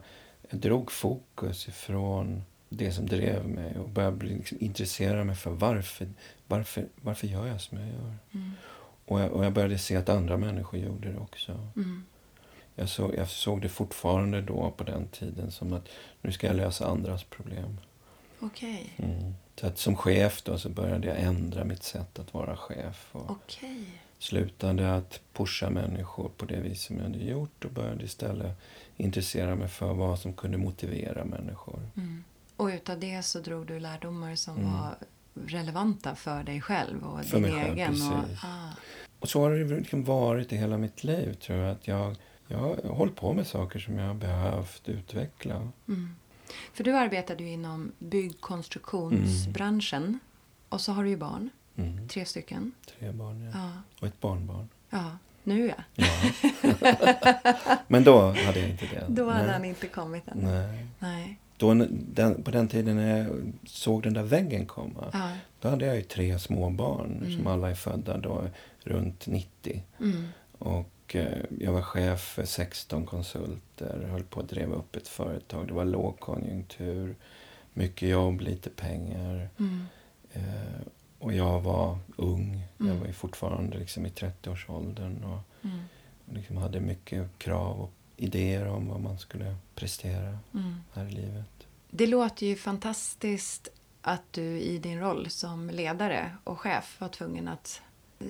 [0.49, 6.07] jag drog fokus ifrån det som drev mig och började liksom intresserad mig för varför,
[6.49, 8.13] varför, varför gör jag som jag gör.
[8.33, 8.51] Mm.
[9.05, 11.51] Och jag, och jag började se att andra människor gjorde det också.
[11.75, 12.05] Mm.
[12.75, 15.87] Jag såg, jag såg det fortfarande då på den tiden som att
[16.21, 17.77] nu ska jag lösa andras problem.
[18.39, 18.93] Okej.
[18.97, 19.33] Mm.
[19.55, 23.07] Så att som chef då så började jag ändra mitt sätt att vara chef.
[23.11, 24.01] Och Okej.
[24.19, 28.57] slutade att pusha människor på det vis som jag hade gjort och började istället
[28.97, 31.79] intressera mig för vad som kunde motivera människor.
[31.97, 32.23] Mm.
[32.55, 34.73] Och utav det så drog du lärdomar som Mm.
[34.73, 34.95] var
[35.47, 37.91] relevanta för dig själv och För din själv, egen.
[37.91, 38.43] Och, precis.
[38.43, 38.69] ah,
[39.19, 41.71] Och så har det liksom varit i hela mitt liv tror jag.
[41.71, 42.15] Att jag,
[42.47, 45.55] jag har hållit på med saker som jag har behövt utveckla.
[45.87, 46.15] mm.
[46.73, 50.19] För du arbetade ju inom byggkonstruktionsbranschen.
[50.69, 52.07] Och så har du ju barn, Mm.
[52.07, 52.71] tre stycken.
[52.99, 53.59] Tre barn ja.
[53.59, 53.71] Ja,
[54.01, 54.69] och ett barnbarn.
[54.89, 55.17] ja.
[55.43, 55.75] nu ja.
[55.95, 56.07] Ja.
[57.87, 59.05] Men då hade jag inte det.
[59.09, 59.53] Då hade Nej.
[59.53, 60.37] han inte kommit än.
[60.37, 60.85] Nej.
[60.99, 61.39] Nej.
[61.59, 65.31] Då, den, på den tiden när jag såg den där väggen komma, Ja.
[65.61, 67.37] då hade jag ju tre små barn Mm.
[67.37, 68.43] som alla är födda då
[68.83, 69.83] runt 90.
[69.99, 70.27] Mm.
[70.57, 75.67] Och eh, jag var chef för 16 konsulter, höll på att driva upp ett företag.
[75.67, 77.15] Det var lågkonjunktur,
[77.73, 79.49] mycket jobb, lite pengar.
[79.59, 79.85] Mm.
[80.33, 80.81] Eh,
[81.19, 82.61] och jag var ung.
[82.77, 82.99] Jag Mm.
[82.99, 85.79] var fortfarande liksom i 30-årsåldern och Mm.
[86.33, 90.75] liksom hade mycket krav och idéer om vad man skulle prestera Mm.
[90.93, 91.49] här i livet.
[91.89, 93.67] Det låter ju fantastiskt
[94.01, 97.81] att du i din roll som ledare och chef var tvungen att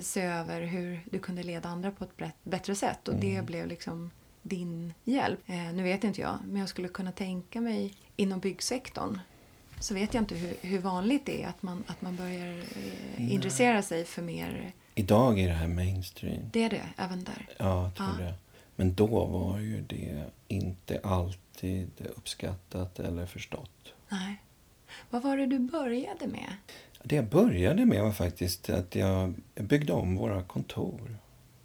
[0.02, 3.08] se över hur du kunde leda andra på ett bättre sätt.
[3.08, 3.46] Och det Mm.
[3.46, 5.40] blev liksom din hjälp.
[5.46, 9.20] Eh, nu vet inte jag, men jag skulle kunna tänka mig inom byggsektorn
[9.80, 12.58] så vet jag inte hur, hur vanligt det är att man, att man börjar
[13.18, 14.72] eh, intressera sig för mer.
[14.96, 16.42] Idag är det här mainstream.
[16.52, 17.48] Det är det, även där.
[17.58, 18.26] Ja, jag tror Ja.
[18.26, 18.34] det.
[18.80, 23.94] Men då var ju det inte alltid uppskattat eller förstått.
[24.10, 24.44] Nej.
[25.10, 26.54] Vad var det du började med?
[27.04, 31.18] Det jag började med var faktiskt att jag byggde om våra kontor.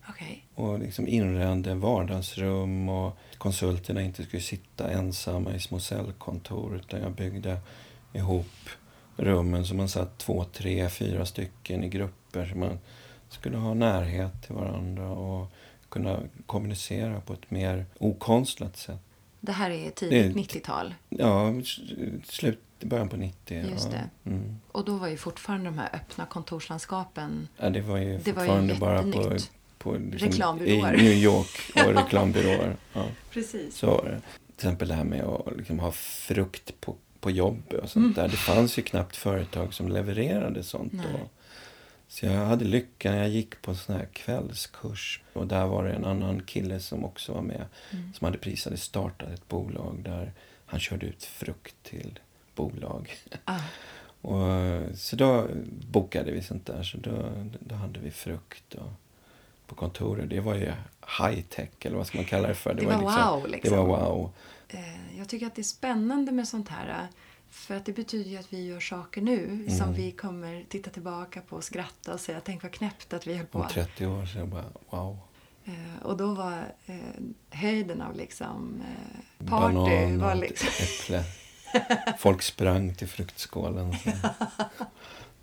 [0.09, 0.47] Okej.
[0.55, 7.13] Och liksom inredde vardagsrum och konsulterna inte skulle sitta ensamma i små cellkontor utan jag
[7.13, 7.59] byggde
[8.13, 8.69] ihop
[9.17, 12.79] rummen så man satt två, tre, fyra stycken i grupper så man
[13.29, 15.53] skulle ha närhet till varandra och
[15.95, 19.01] kunna kommunicera på ett mer okonstlat sätt.
[19.41, 20.95] Det här är tidigt 90-tal.
[21.09, 21.53] Ja,
[22.25, 23.71] slut, början på 90.
[23.71, 23.99] Just ja.
[23.99, 24.31] det.
[24.31, 24.57] Mm.
[24.73, 28.43] Och då var ju fortfarande de här öppna kontorslandskapen Ja, det var ju Det var
[28.43, 29.39] ju fortfarande bara på,
[29.79, 30.95] på liksom, Reklambyråer.
[30.95, 32.77] i New York och reklambyråer.
[32.93, 33.07] Ja.
[33.31, 33.77] Precis.
[33.77, 34.21] Så var det.
[34.57, 38.29] Till exempel det här med att liksom ha frukt på, på jobb och sånt där.
[38.29, 41.07] Det fanns ju knappt företag som levererade sånt Nej.
[41.13, 41.29] då.
[42.15, 45.23] Så jag hade lyckan, jag gick på en sån här kvällskurs.
[45.33, 47.67] Och där var det en annan kille som också var med.
[47.91, 48.13] Mm.
[48.15, 50.33] Som hade precis hade startat ett bolag där
[50.67, 52.21] han körde ut frukt till
[52.55, 53.15] bolag.
[53.45, 53.61] Ah,
[54.21, 55.49] Och, så då
[55.91, 56.83] bokade vi sånt där.
[56.83, 58.93] Så då, då hade vi frukt och,
[59.67, 60.31] på kontoret.
[60.31, 60.73] Det var ju
[61.21, 62.75] high tech, eller vad ska man kalla det för?
[62.75, 63.71] Det var wow, liksom.
[63.71, 64.31] Det var wow.
[64.69, 67.09] eh, jag tycker att det är spännande med sånt här.
[67.55, 69.93] För att det betyder ju att vi gör saker nu som Mm.
[69.95, 73.47] vi kommer titta tillbaka på och skratta och säga tänk vad knäppt att vi höll
[73.47, 73.59] på.
[73.59, 75.19] Om 30 år så jag bara wow.
[75.65, 76.97] Eh, och då var eh,
[77.51, 80.69] höjden av liksom eh, party Banan var och liksom...
[80.81, 81.25] äpple.
[82.19, 83.95] Folk sprang till fruktskålen.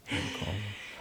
[0.10, 0.45] Så.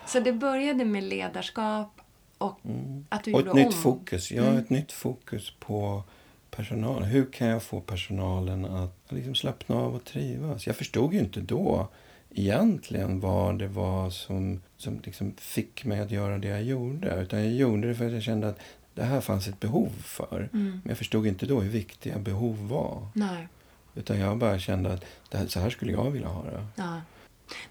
[0.07, 2.01] Så det började med ledarskap
[2.39, 3.07] och Mm.
[3.09, 3.83] att du Och gjorde ett nytt om.
[3.83, 4.31] fokus.
[4.33, 4.57] Ja, Mm.
[4.59, 6.03] ett nytt fokus på
[6.51, 7.03] personal.
[7.03, 10.67] Hur kan jag få personalen att liksom slappna av och trivas?
[10.67, 11.89] Jag förstod ju inte då
[12.31, 17.23] egentligen vad det var som, som liksom fick mig att göra det jag gjorde.
[17.23, 18.59] Utan jag gjorde det för att jag kände att
[18.95, 20.49] det här fanns ett behov för.
[20.53, 20.71] Mm.
[20.71, 23.09] Men jag förstod inte då hur viktiga behov var.
[23.15, 23.49] Nej.
[23.95, 26.67] Utan jag bara kände att det här, så här skulle jag vilja ha det.
[26.77, 27.01] Ja.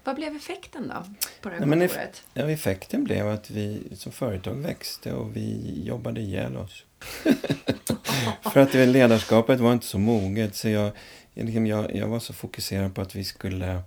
[0.04, 1.04] Vad blev effekten då
[1.42, 2.22] på det här Nej, kontoret?
[2.34, 6.84] Ja, effekten blev att vi som företag växte och vi jobbade ihjäl oss.
[8.42, 10.56] För att ledarskapet var inte så moget.
[10.56, 10.92] Så jag,
[11.34, 13.84] jag, liksom, jag, jag var så fokuserad på att vi skulle, att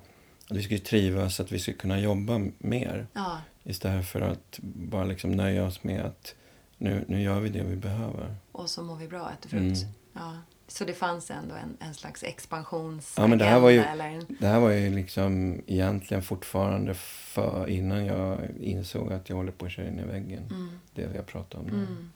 [0.57, 3.07] vi skulle trivas, att vi skulle kunna jobba mer.
[3.13, 6.35] Ja, Istället för att bara liksom nöja oss med att
[6.77, 8.35] nu, nu gör vi det vi behöver.
[8.51, 9.53] och så mår vi bra frukt.
[9.53, 9.73] Mm.
[10.13, 10.37] Ja.
[10.67, 13.21] Så det fanns ändå en, en slags expansionsagenda?
[13.23, 17.69] Ja, men det här var ju- Eller Det här var ju liksom egentligen fortfarande för,
[17.69, 20.43] innan jag insåg att jag håller på att köra in i väggen.
[20.51, 21.73] mm, Det vi har pratat om nu.
[21.73, 22.11] mm.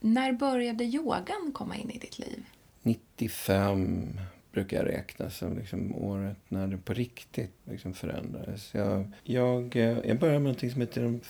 [0.00, 2.44] När började yogan komma in i ditt liv?
[2.82, 4.20] 95
[4.52, 8.74] brukar jag räkna som liksom året när det på riktigt liksom förändrades.
[8.74, 11.20] Jag, jag, eh, jag började med någonting som heter De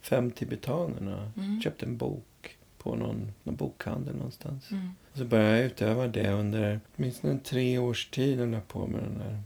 [0.00, 1.32] fem tibetanerna.
[1.36, 1.60] Mm.
[1.60, 4.70] Köpte en bok på någon, någon bokhandel någonstans.
[4.70, 4.90] Mm.
[5.12, 8.38] Och så började jag utöva det under åtminstone tre års tid.
[8.38, 9.42] höll jag på med den där.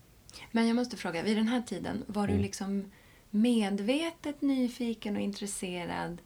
[0.52, 2.42] Men jag måste fråga, vid den här tiden, var du Mm.
[2.42, 2.90] liksom
[3.30, 6.18] medvetet nyfiken och intresserad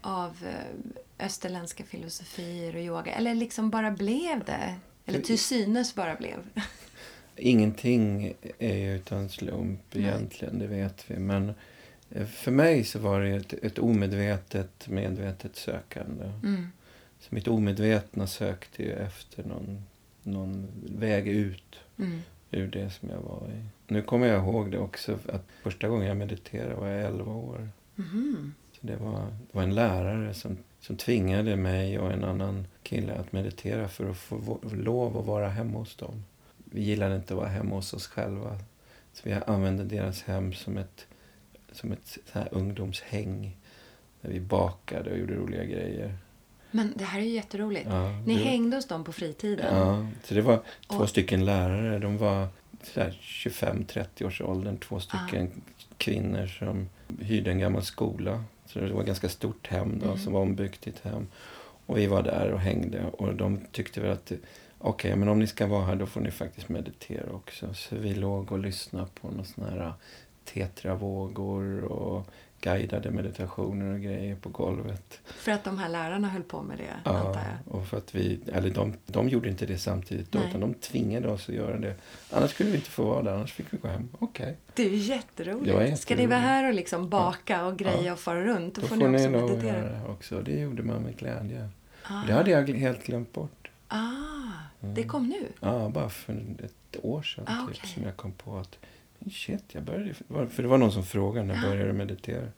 [0.00, 3.12] av eh, österländska filosofier och yoga?
[3.12, 4.74] Eller liksom bara blev det?
[5.06, 6.38] Eller till synes bara blev?
[7.36, 10.04] Ingenting är ju utan slump Nej.
[10.04, 11.18] egentligen, det vet vi.
[11.18, 11.52] Men
[12.10, 16.24] eh, för mig så var det ett, ett omedvetet, medvetet sökande.
[16.24, 16.68] Mm.
[17.20, 19.82] Så mitt omedvetna sökte ju efter någon,
[20.22, 21.78] någon väg ut.
[21.98, 22.20] Mm.
[22.50, 23.64] ur det som jag var i.
[23.86, 27.68] Nu kommer jag ihåg det också, att första gången jag mediterade var jag 11 år.
[27.94, 28.54] Mhm.
[28.80, 33.32] Det, var, det var en lärare som, som tvingade mig och en annan kille att
[33.32, 36.24] meditera för att få lov att vara hemma hos dem.
[36.64, 38.58] Vi gillade inte att vara hemma hos oss själva.
[39.12, 41.06] Så vi använde deras hem som ett,
[41.72, 43.56] som ett så här ungdomshäng.
[44.20, 46.14] Där vi bakade och gjorde roliga grejer.
[46.70, 47.86] Men det här är ju jätteroligt.
[47.90, 49.76] Ja, Ni det- hängde hos dem på fritiden.
[49.76, 51.98] Ja, så det var två Och- stycken lärare.
[51.98, 52.48] De var
[52.82, 54.78] så här 25-30 års åldern.
[54.78, 55.50] Två stycken
[55.98, 56.88] kvinnor som
[57.20, 58.44] hyrde en gammal skola.
[58.68, 60.18] Så det var ett ganska stort hem då, Mm.
[60.18, 61.26] som var ombyggt till ett hem.
[61.86, 63.04] Och vi var där och hängde.
[63.12, 64.32] Och de tyckte väl att
[64.78, 67.74] okej, men om ni ska vara här då får ni faktiskt meditera också.
[67.74, 69.92] Så vi låg och lyssnade på några sådana här
[70.44, 72.26] tetravågor och
[72.60, 75.20] guidade meditationer och grejer på golvet.
[75.24, 77.36] För att de här lärarna höll på med det, jag.
[77.66, 80.48] och för att vi, eller de, de gjorde inte det samtidigt då, Nej.
[80.48, 81.94] utan de tvingade oss att göra det.
[82.30, 84.08] Annars skulle vi inte få vara där, annars fick vi gå hem.
[84.18, 85.64] Okej, Det är ju jätteroligt.
[85.66, 86.48] Det var Ska ni vara jätteroligt.
[86.48, 88.12] här och liksom baka och greja Ja.
[88.12, 89.80] och fara runt, då, då får ni också meditera.
[89.82, 90.40] det också.
[90.42, 91.68] Det gjorde man med glädje.
[92.02, 92.22] Ah.
[92.26, 93.70] Det hade jag helt glömt bort.
[93.88, 93.98] Ah,
[94.80, 95.08] det Mm.
[95.08, 95.46] kom nu?
[95.60, 96.32] Ja, bara för
[96.64, 98.78] ett år sedan Ah, typ, som jag kom på att
[99.32, 100.14] shit, jag började
[100.48, 101.68] För det var någon som frågade när jag Ja.
[101.68, 102.48] började meditera.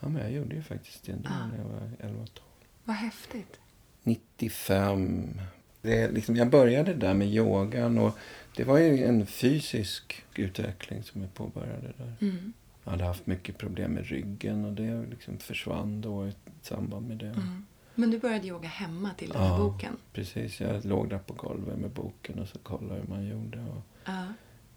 [0.00, 2.46] Ja, men jag gjorde ju faktiskt det ändå när jag var 11 12.
[2.84, 3.60] Vad häftigt.
[4.02, 5.40] 95.
[5.82, 8.18] Det, är liksom, jag började där med yogan och
[8.56, 12.14] det var ju en fysisk utveckling som jag påbörjade där.
[12.20, 12.52] Mm.
[12.84, 16.32] Jag hade haft mycket problem med ryggen och det liksom försvann då i
[16.62, 17.26] samband med det.
[17.26, 17.66] Mm.
[17.94, 19.58] Men du började yoga hemma till den här Ja.
[19.58, 19.96] boken?
[20.12, 23.58] Precis, jag låg där på golvet med boken och så kollade hur man gjorde.
[23.60, 24.24] Och, Ja.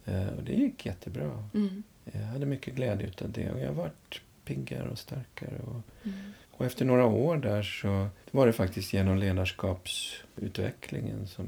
[0.05, 1.49] Eh, och det gick jättebra.
[1.53, 1.83] Mm.
[2.13, 5.59] Jag hade mycket glädje av det och jag vart piggare och starkare.
[5.63, 6.17] Och, Mm.
[6.51, 11.45] och efter några år där så var det faktiskt genom ledarskapsutvecklingen som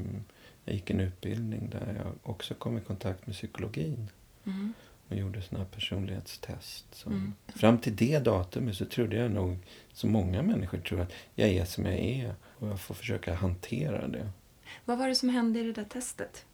[0.66, 4.10] jag gick en utbildning där jag också kom i kontakt med psykologin
[4.46, 4.74] Mm.
[5.10, 6.96] och gjorde här personlighetstest.
[6.96, 7.34] Som, Mm.
[7.56, 9.58] Fram till det datumet så trodde jag nog,
[9.94, 14.08] som många människor tror, att jag är som jag är och jag får försöka hantera
[14.08, 14.30] det.
[14.86, 16.46] Vad var det som hände i det där testet?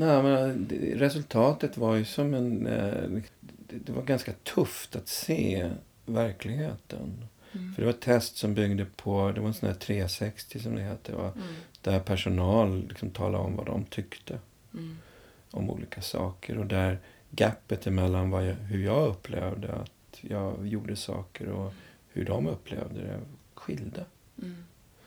[0.00, 2.66] Nej, men det- resultatet var ju som en...
[2.66, 3.22] eh,
[3.70, 5.70] Det det var ganska tufft att se
[6.06, 7.24] verkligheten.
[7.52, 7.74] Mm.
[7.74, 10.74] För det var ett test som byggde på, det var en sån här 360 som
[10.74, 11.32] det heter, va?
[11.36, 11.46] Mm.
[11.82, 14.38] där personal liksom talade om vad de tyckte
[14.74, 14.96] Mm.
[15.50, 16.58] om olika saker.
[16.58, 16.98] Och där
[17.30, 21.72] gapet emellan vad jag, hur jag upplevde att jag gjorde saker och
[22.08, 23.20] hur de upplevde det
[23.54, 24.04] skilde.
[24.42, 24.64] Mm.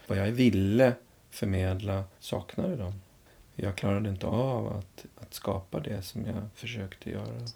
[0.08, 0.94] Vad jag ville
[1.30, 2.94] förmedla saknade de.
[3.62, 7.48] Jag klarade inte av att, att skapa det som jag försökte göra.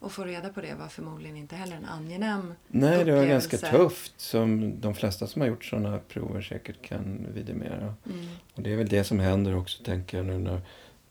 [0.00, 3.56] Och få reda på det var förmodligen inte heller en angenäm Nej, det var upplevelse.
[3.56, 7.94] ganska tufft som de flesta som har gjort sådana prover säkert kan vidimera.
[8.06, 8.26] Mm.
[8.54, 10.60] Och det är väl det som händer också, tänker jag nu när,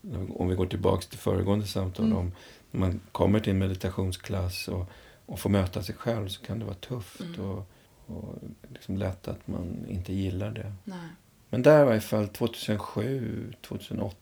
[0.02, 2.18] när om vi går tillbaks till föregående samtal Mm.
[2.18, 2.32] om
[2.72, 4.86] när man kommer till en meditationsklass och,
[5.26, 7.42] och får möta sig själv så kan det vara tufft Mm.
[7.42, 7.68] och,
[8.06, 8.36] och
[8.74, 10.74] liksom lätt att man inte gillar det.
[10.84, 11.10] Nej.
[11.50, 14.16] Men där i varje fall 2007, 2008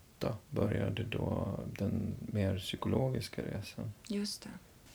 [0.49, 3.91] började då den mer psykologiska resan.
[4.08, 4.49] Just det.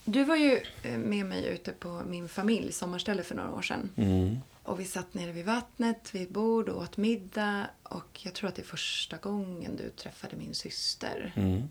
[0.04, 3.90] Du var ju eh, med mig ute på min familjs sommarställe för några år sedan.
[3.96, 4.38] Mm.
[4.62, 7.66] Och vi satt nere vid vattnet vid ett bord och åt middag.
[7.82, 11.32] Och jag tror att det är första gången du träffade min syster.
[11.36, 11.68] Mm.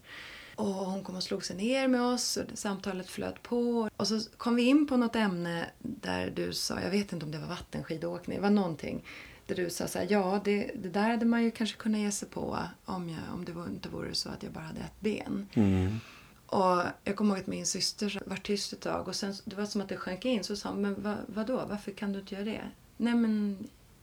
[0.56, 3.90] Och hon kom och slog sig ner med oss och samtalet flöt på.
[3.98, 7.32] Och så kom vi in på något ämne där du sa, jag vet inte om
[7.32, 9.04] det var vattenskidåkning, det var någonting.
[9.50, 12.12] Där du sa så här, ja det, det där hade man ju kanske kunnat ge
[12.12, 15.48] sig på om, jag, om det inte vore så att jag bara hade ett ben.
[15.54, 16.00] Mm.
[16.46, 19.66] Och jag kommer ihåg att min syster var tyst ett tag och sen det var
[19.66, 20.44] som att det sjönk in.
[20.44, 22.62] Så sa hon, men vad, vadå, varför kan du inte göra det?
[22.98, 23.58] Nej men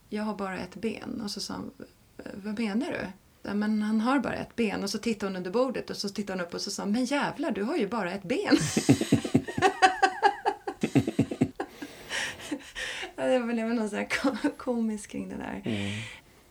[0.09, 1.21] jag har bara ett ben.
[1.23, 1.71] Och så sa hon,
[2.33, 3.07] vad menar du?
[3.43, 4.83] "Ja, Men han har bara ett ben.
[4.83, 7.05] Och så tittade hon under bordet och så tittade hon upp och så sa men
[7.05, 8.57] jävlar du har ju bara ett ben.
[13.16, 15.61] Ja, det blev någon sån här ko- komisk kring det där.
[15.65, 16.01] Mm.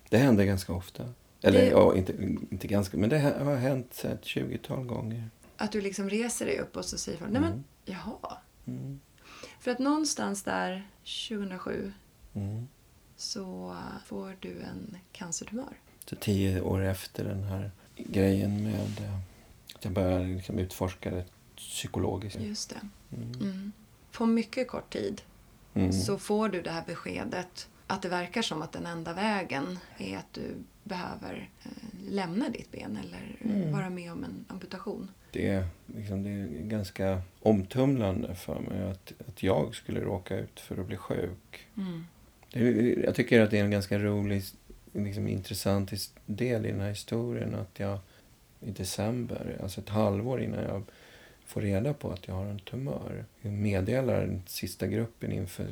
[0.09, 1.12] Det händer ganska ofta.
[1.43, 2.12] Eller Det- ja, inte,
[2.51, 5.31] inte ganska, men det har hänt så ett 20-tal gånger.
[5.57, 7.65] Att du liksom reser dig upp och så säger folk, nej men Mm.
[7.85, 8.37] jaha.
[8.67, 9.01] Mm.
[9.61, 11.93] För att någonstans där 2007
[12.35, 12.69] Mm.
[13.17, 15.77] så får du en cancertumör.
[16.05, 19.15] Så tio år efter den här grejen med eh,
[19.75, 21.25] att jag började liksom utforska det
[21.57, 22.41] psykologiskt.
[22.41, 22.81] Just det.
[23.17, 23.33] Mm.
[23.41, 23.73] Mm.
[24.12, 25.23] På mycket kort tid
[25.77, 25.93] Mm.
[25.93, 30.17] så får du det här beskedet att det verkar som att den enda vägen är
[30.17, 31.71] att du behöver eh,
[32.11, 33.73] lämna ditt ben eller Mm.
[33.73, 35.11] vara med om en amputation.
[35.33, 40.61] Det, är, liksom, det är ganska omtumlande för mig att, att jag skulle råka ut
[40.61, 41.67] för att bli sjuk.
[41.77, 42.07] Mm.
[42.53, 44.43] Det, jag tycker att det är en ganska rolig,
[44.93, 45.93] liksom, intressant
[46.27, 47.55] del i den här historien.
[47.55, 47.99] Att jag
[48.61, 50.83] i december, alltså ett halvår innan jag
[51.46, 53.24] får reda på att jag har en tumör.
[53.40, 55.66] Jag meddelar den sista gruppen inför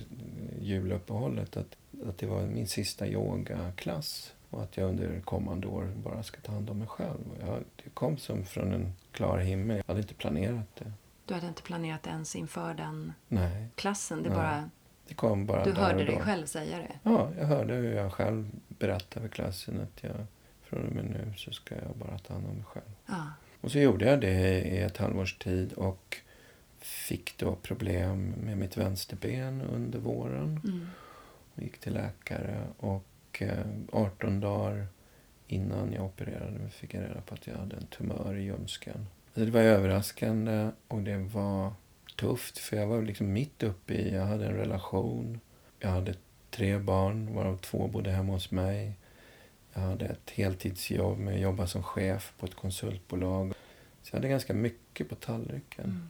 [0.60, 6.22] juluppehållet att, att det var min sista yogaklass och att jag under kommande år bara
[6.22, 7.18] ska ta hand om mig själv.
[7.40, 9.76] Jag, det kom som från en klar himmel.
[9.76, 10.92] Jag hade inte planerat det.
[11.26, 13.68] Du hade inte planerat ens inför den Nej.
[13.74, 14.22] klassen?
[14.22, 14.38] Det Nej.
[14.38, 14.70] bara,
[15.08, 16.98] Det kom bara du hörde dig själv säga det?
[17.02, 20.26] Ja, jag hörde hur jag själv berättade för klassen att jag
[20.62, 22.90] från och med nu så ska jag bara ta hand om mig själv.
[23.06, 23.26] Ja.
[23.64, 26.16] Och så gjorde jag det i ett halvårs tid och
[26.78, 30.60] fick då problem med mitt vänsterben under våren.
[30.64, 30.86] Mm.
[31.54, 34.86] Gick till läkare och eh, 18 dagar
[35.46, 39.06] innan jag opererade fick jag reda på att jag hade en tumör i ljumsken.
[39.34, 41.72] Det var överraskande och det var
[42.16, 45.40] tufft för jag var liksom mitt uppe i, jag hade en relation.
[45.78, 46.14] Jag hade
[46.50, 48.92] tre barn varav två bodde hemma hos mig.
[49.74, 53.52] Jag hade ett heltidsjobb med att jobba som chef på ett konsultbolag.
[54.02, 55.84] Så jag hade ganska mycket på tallriken.
[55.84, 56.08] Mm.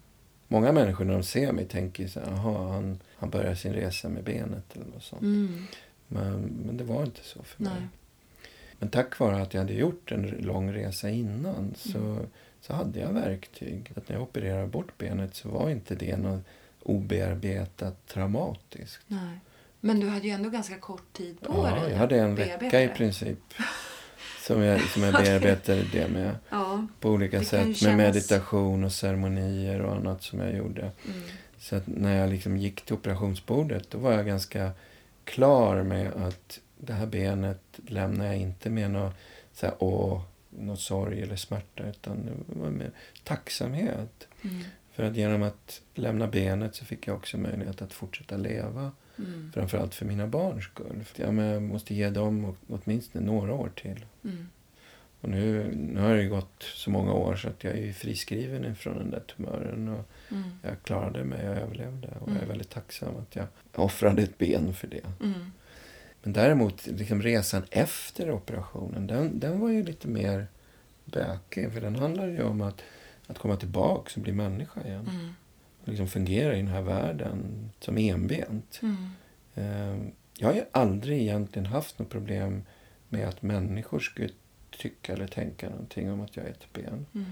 [0.49, 4.09] Många människor när de ser mig tänker så här, "Jaha, han, han börjar sin resa
[4.09, 5.23] med benet eller något sånt.
[5.23, 5.65] Mm.
[6.09, 7.73] Men, men det var inte så för mig.
[7.81, 7.89] Nej.
[8.79, 12.27] Men tack vare att jag hade gjort en lång resa innan så, Mm.
[12.61, 13.93] så hade jag verktyg.
[13.97, 16.43] Att när jag opererade bort benet så var inte det något
[16.83, 19.05] obearbetat traumatiskt.
[19.07, 19.39] Nej.
[19.85, 22.83] Men du hade ju ändå ganska kort tid på Ja, dig jag hade en vecka
[22.83, 23.39] i princip.
[24.47, 26.37] Som jag, som jag bearbetade det med.
[26.51, 26.87] Ja.
[27.01, 27.67] På olika sätt.
[27.67, 30.81] Med kännas- meditation och ceremonier och annat som jag gjorde.
[30.81, 31.23] Mm.
[31.59, 34.71] Så att när jag liksom gick till operationsbordet då var jag ganska
[35.25, 39.13] klar med att det här benet lämnar jag inte med någon,
[39.53, 42.91] så här, åh, någon sorg eller smärta utan det var med
[43.25, 44.29] tacksamhet.
[44.43, 44.65] Mm.
[44.93, 48.93] För att genom att lämna benet så fick jag också möjlighet att fortsätta leva.
[49.19, 49.51] Mm.
[49.55, 51.05] Framförallt för mina barns skull.
[51.05, 54.05] För jag, måste ge dem åtminstone några år till.
[54.25, 54.49] Mm.
[55.21, 58.99] Och nu, nu har det gått så många år så att jag är friskriven ifrån
[58.99, 59.89] den där tumören.
[59.89, 60.51] Och Mm.
[60.63, 62.09] jag klarade mig, jag överlevde.
[62.09, 62.49] Och jag är Mm.
[62.49, 65.07] väldigt tacksam att jag offrade ett ben för det.
[65.25, 65.53] Mm.
[66.23, 70.47] Men däremot, liksom resan efter operationen, den, den var ju lite mer
[71.05, 71.73] bökig.
[71.73, 72.83] För den handlade ju om att,
[73.27, 75.35] att komma tillbaka och bli människa igen.
[75.85, 78.81] Liksom fungera i den här världen som enbent.
[78.83, 79.11] Mm.
[79.55, 80.07] Eh,
[80.39, 82.63] Jag har ju aldrig egentligen haft något problem
[83.09, 84.29] med att människor skulle
[84.79, 87.07] tycka eller tänka någonting om att jag är ett ben.
[87.15, 87.27] Mm.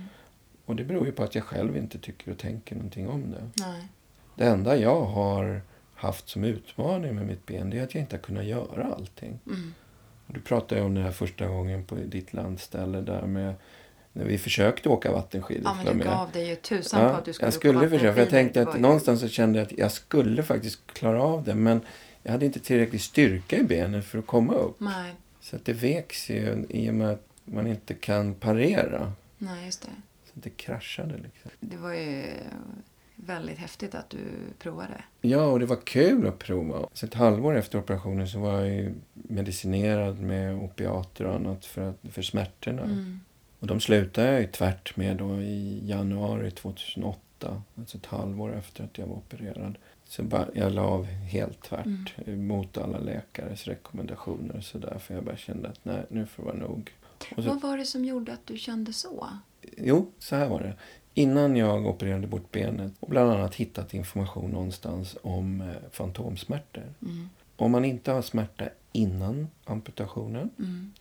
[0.64, 3.50] Och det beror ju på att jag själv inte tycker och tänker någonting om det.
[3.54, 3.88] Nej.
[4.36, 5.62] Det enda jag har
[5.94, 9.38] haft som utmaning med mitt ben det är att jag inte har kunnat göra allting.
[9.46, 9.74] Mm.
[10.26, 13.54] Och du pratade ju om det här första gången på ditt landställe där med
[14.12, 15.62] när vi försökte åka vattenskidor.
[15.64, 18.20] Ja, men du gav dig ju tusan på att du skulle jag skulle försöka, för
[18.20, 21.54] jag tänkte att någonstans så kände jag att jag skulle faktiskt klara av det.
[21.54, 21.80] Men
[22.22, 24.80] jag hade inte tillräcklig styrka i benen för att komma upp.
[24.80, 29.12] Nej, Så att det veks ju i och med att man inte kan parera.
[29.38, 29.88] nej, just det.
[30.24, 31.50] Så att det kraschade liksom.
[31.60, 32.22] Det var ju
[33.16, 34.18] väldigt häftigt att du
[34.58, 35.04] provade.
[35.20, 36.88] Ja, och det var kul att prova.
[36.92, 42.12] Så ett halvår efter operationen så var jag medicinerad med opiater och annat för, att,
[42.12, 42.82] för smärtorna.
[42.82, 43.20] Mm.
[43.62, 47.62] Och de slutade jag ju tvärt med då i januari 2008.
[47.78, 49.78] Alltså ett halvår efter att jag var opererad.
[50.04, 52.46] Så bara, jag la av helt tvärt Mm.
[52.46, 54.98] mot alla läkares rekommendationer och sådär.
[54.98, 56.92] För jag bara kände att nej, nu får det vara nog.
[57.36, 59.28] Så, Vad var det som gjorde att du kände så?
[59.76, 60.74] jo, så här var det.
[61.14, 66.84] Innan jag opererade bort benet och bland annat hittat information någonstans om eh, fantomsmärtor.
[67.02, 67.28] Mm.
[67.56, 70.92] Om man inte har smärta innan amputationen Mm.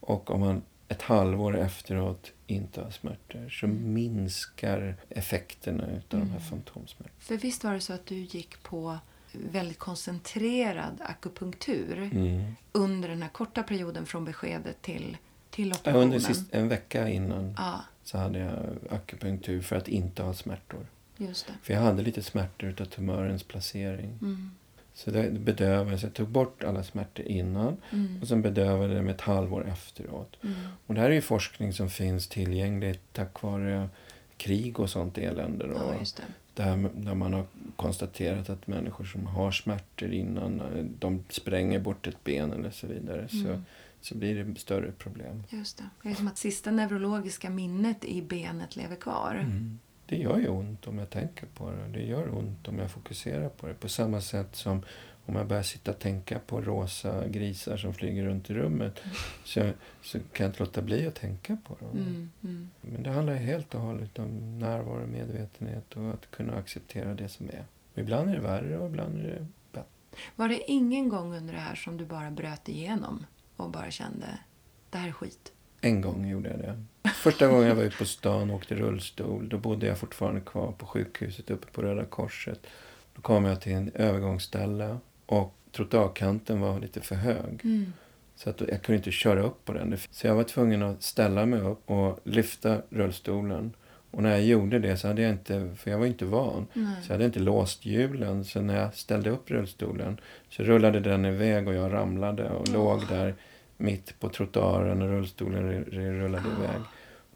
[0.00, 6.24] och om man ett halvår efteråt inte har smärtor så minskar effekterna av de här
[6.26, 6.40] Mm.
[6.40, 7.10] fantomsmärtorna.
[7.18, 8.98] För visst var det så att du gick på
[9.32, 12.52] väldigt koncentrerad akupunktur Mm.
[12.72, 15.16] under den här korta perioden från beskedet till,
[15.50, 16.02] till operationen?
[16.04, 18.58] Under sist, en vecka innan Ja, så hade jag
[18.90, 20.86] akupunktur för att inte ha smärtor.
[21.16, 21.52] just det.
[21.62, 24.18] För jag hade lite smärtor utav tumörens placering.
[24.22, 24.50] Mm.
[24.94, 26.02] Så det bedövades.
[26.02, 28.18] Jag tog bort alla smärtor innan Mm.
[28.22, 30.36] och sen bedövade det med ett halvår efteråt.
[30.42, 30.54] Mm.
[30.86, 33.88] Och det här är forskning som finns tillgängligt tack vare
[34.36, 35.66] krig och sånt elände.
[35.66, 35.74] Då.
[35.74, 36.22] Ja, det.
[36.54, 37.44] Där, där man har
[37.76, 40.62] konstaterat att människor som har smärtor innan
[40.98, 43.64] de spränger bort ett ben eller så vidare så, Mm.
[44.00, 45.42] så blir det större problem.
[45.50, 45.84] Just det.
[46.02, 49.46] Det är som att sista neurologiska minnet i benet lever kvar.
[50.12, 51.98] Det gör ju ont om jag tänker på det.
[51.98, 53.74] Det gör ont om jag fokuserar på det.
[53.74, 54.82] På samma sätt som
[55.26, 59.00] om jag börjar sitta och tänka på rosa grisar som flyger runt i rummet
[59.44, 59.70] så,
[60.02, 61.90] så kan jag inte låta bli att tänka på dem.
[61.90, 62.30] Mm.
[62.44, 62.70] Mm.
[62.80, 67.46] Men det handlar helt och hållet om närvaro medvetenhet och att kunna acceptera det som
[67.46, 67.64] är.
[67.94, 69.88] Ibland är det värre och ibland är det bättre.
[70.36, 74.38] Var det ingen gång under det här som du bara bröt igenom och bara kände
[74.90, 75.52] det här är skit?
[75.84, 77.10] En gång gjorde jag det.
[77.10, 80.72] Första gången jag var ute på stan och åkte rullstol, då bodde jag fortfarande kvar
[80.72, 82.66] på sjukhuset uppe på Röda Korset.
[83.14, 87.60] Då kom jag till en övergångsställe och trottoarkanten var lite för hög.
[87.64, 87.92] Mm.
[88.36, 89.96] Så att jag kunde inte köra upp på den.
[90.10, 93.72] Så jag var tvungen att ställa mig upp och lyfta rullstolen.
[94.10, 96.96] Och när jag gjorde det så hade jag inte, för jag var inte van, Nej.
[97.02, 98.44] så jag hade inte låst hjulen.
[98.44, 100.20] Så när jag ställde upp rullstolen
[100.50, 102.74] så rullade den iväg och jag ramlade och Åh.
[102.74, 103.34] låg där
[103.82, 106.58] mitt på trottoaren och rullstolen rullade Ah.
[106.64, 106.80] iväg.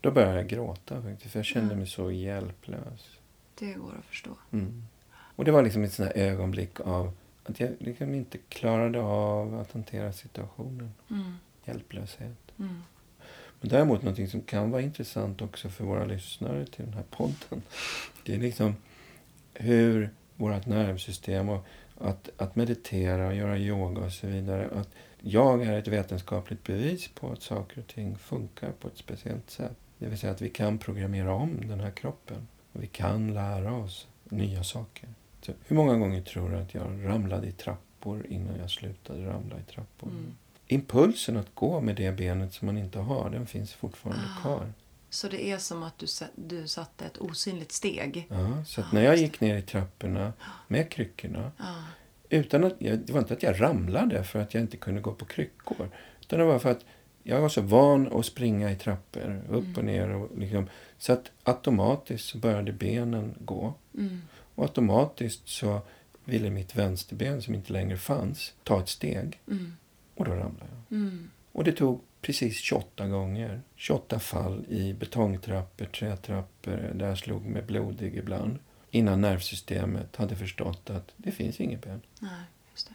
[0.01, 1.79] Då började jag gråta faktiskt, för jag kände Ja.
[1.79, 3.19] mig så hjälplös.
[3.59, 4.31] Det går att förstå.
[4.53, 4.83] Mm.
[5.09, 7.13] Och det var liksom ett sånt här ögonblick av
[7.45, 10.93] att jag liksom inte klarade av att hantera situationen.
[11.11, 11.33] Mm.
[11.65, 12.53] Hjälplöshet.
[12.59, 12.83] Mm.
[13.61, 17.63] Men däremot någonting som kan vara intressant också för våra lyssnare till den här podden.
[18.25, 18.75] Det är liksom
[19.55, 21.67] hur vårt nervsystem och
[22.01, 24.69] att, att meditera och göra yoga och så vidare.
[24.75, 24.89] Att
[25.29, 29.77] jag är ett vetenskapligt bevis på att saker och ting funkar på ett speciellt sätt.
[29.99, 32.49] Det vill säga att vi kan programmera om den här kroppen.
[32.73, 35.09] Och vi kan lära oss nya saker.
[35.43, 39.57] Så hur många gånger tror du att jag ramlade i trappor innan jag slutade ramla
[39.59, 40.09] i trappor?
[40.11, 40.37] Mm.
[40.67, 44.41] Impulsen att gå med det benet som man inte har, den finns fortfarande Ah.
[44.43, 44.73] kvar.
[45.11, 48.27] Så det är som att du, du satte ett osynligt steg.
[48.31, 50.33] Ja, så att Ja, när jag gick ner i trapporna
[50.69, 51.75] med kryckorna, Ja.
[52.29, 55.25] Utan att, det var inte att jag ramlade för att jag inte kunde gå på
[55.25, 55.89] kryckor.
[56.21, 56.85] Utan det var för att
[57.23, 60.11] jag var så van att springa i trappor, upp och ner.
[60.11, 60.69] Och liksom,
[60.99, 63.75] så att automatiskt så började benen gå.
[63.95, 64.23] Mm.
[64.55, 65.81] Och automatiskt så
[66.25, 69.41] ville mitt vänsterben, som inte längre fanns, ta ett steg.
[69.51, 69.77] Mm.
[70.15, 70.99] Och då ramlade jag.
[70.99, 71.31] Mm.
[71.53, 73.61] Och det tog precis 28 gånger.
[73.77, 78.59] 28 fall i betongtrappor, trätrappor, där jag slog mig blodig ibland.
[78.97, 82.03] Innan nervsystemet hade förstått att det finns inget ben.
[82.21, 82.31] Nej,
[82.73, 82.95] just det.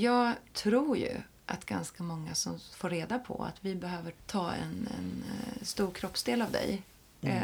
[0.00, 4.88] Jag tror ju att ganska många som får reda på att vi behöver ta en,
[4.98, 6.82] en eh, stor kroppsdel av dig
[7.22, 7.36] Mm.
[7.36, 7.42] eh,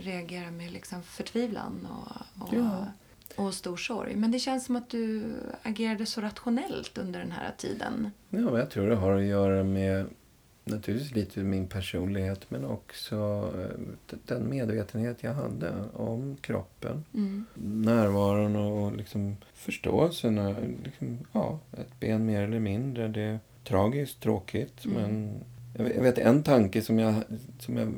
[0.00, 2.86] reagerar med liksom förtvivlan och, och, Ja.
[3.36, 4.16] och stor sorg.
[4.16, 8.10] Men det känns som att du agerade så rationellt under den här tiden.
[8.28, 10.06] Ja, jag tror det har att göra med
[10.64, 17.04] naturligtvis lite min personlighet men också eh, den medvetenhet jag hade om kroppen.
[17.14, 17.44] Mm.
[17.54, 20.54] Närvaron och liksom förståelsen.
[20.84, 23.08] Liksom, ja, ett ben mer eller mindre.
[23.08, 24.96] Det är tragiskt, tråkigt Mm.
[24.96, 25.40] men
[25.74, 27.14] jag vet, en tanke som, jag,
[27.58, 27.92] som, jag,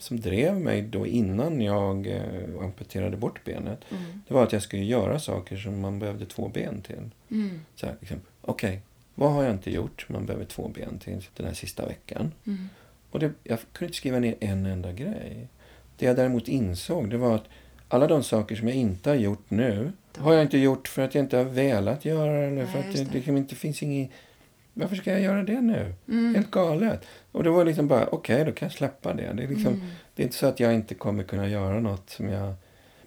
[0.00, 3.80] som drev mig då innan jag eh, amputerade bort benet.
[3.90, 4.02] Mm.
[4.28, 7.10] Det var att jag skulle göra saker som man behövde två ben till.
[7.30, 7.60] Mm.
[7.74, 8.82] Så här, liksom, okej,
[9.14, 10.06] vad har jag inte gjort?
[10.08, 12.32] Man behöver två ben till den här sista veckan.
[12.46, 12.68] Mm.
[13.10, 15.48] Och det, jag kunde inte skriva ner en enda grej.
[15.96, 17.44] Det jag däremot insåg, det var att
[17.88, 21.14] alla de saker som jag inte har gjort nu, har jag inte gjort för att
[21.14, 23.14] jag inte har velat göra eller Nej, för att just det, det.
[23.14, 24.10] liksom inte finns inget...
[24.74, 25.94] Varför ska jag göra det nu?
[26.08, 26.34] Mm.
[26.34, 27.04] Helt galet.
[27.32, 29.32] Och det var liksom bara, okej, då kan jag släppa det.
[29.32, 29.86] Det är, liksom, Mm.
[30.14, 32.54] det är inte så att jag inte kommer kunna göra något som jag...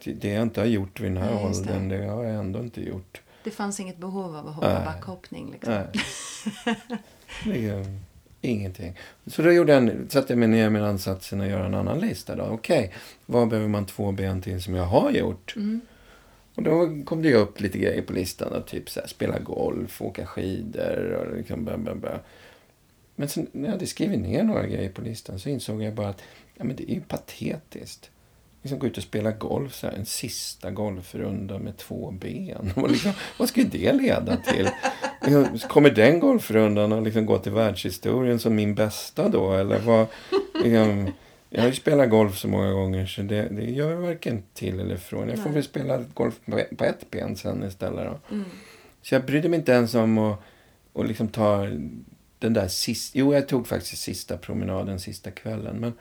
[0.04, 1.74] Det jag inte har gjort vid den här Nej, just det.
[1.74, 3.22] åldern, det har jag ändå inte gjort.
[3.46, 4.86] Det fanns inget behov av att hoppa Nej.
[4.86, 5.52] backhoppning.
[5.52, 5.74] Liksom.
[7.46, 7.86] Nej.
[8.42, 8.98] Ingenting.
[9.28, 12.00] Så då gjorde jag, en- satte jag mig ner med ansatsen att göra en annan
[12.00, 12.50] lista.
[12.52, 12.94] Okej,
[13.26, 15.54] vad behöver man två ben till som jag har gjort?
[15.56, 15.82] Mm.
[16.56, 18.50] Och då kom det ju upp lite grejer på listan.
[18.54, 22.20] Då, typ så här, spela golf, åka skidor och liksom bla, bla, bla.
[23.16, 26.10] Men sen när jag hade skrivit ner några grejer på listan så insåg jag bara
[26.10, 26.22] att
[26.56, 28.10] ja, men det är ju patetiskt.
[28.66, 32.74] Liksom gå ut och spela golf, så här, en sista golfrunda med två ben.
[32.76, 34.70] Och liksom, vad ska det leda till?
[35.22, 39.54] Liksom, Kommer den golfrundan att liksom gå till världshistorien som min bästa då?
[39.54, 40.08] Eller vad,
[40.64, 41.12] liksom,
[41.50, 44.98] jag har ju spelat golf så många gånger så det, det gör varken till eller
[44.98, 45.30] från.
[45.30, 46.40] Jag får väl spela golf
[46.78, 48.36] på, ett ben sen istället då.
[48.36, 48.46] Mm.
[49.02, 50.40] Så jag brydde mig inte ens om att,
[50.94, 51.68] att liksom ta
[52.40, 53.20] den där sista...
[53.20, 55.76] Jo, jag tog faktiskt sista promenaden sista kvällen.
[55.76, 55.94] Men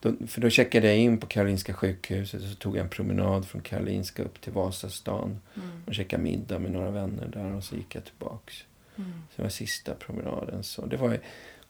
[0.00, 3.46] då, för då checkade jag in på Karolinska sjukhuset och så tog jag en promenad
[3.46, 5.40] från Karolinska upp till Vasastan.
[5.54, 5.82] Mm.
[5.86, 8.64] Och käkade middag med några vänner där och så gick jag tillbaks.
[8.96, 9.12] Mm.
[9.30, 10.62] Så det var sista promenaden.
[10.62, 11.18] Så det var,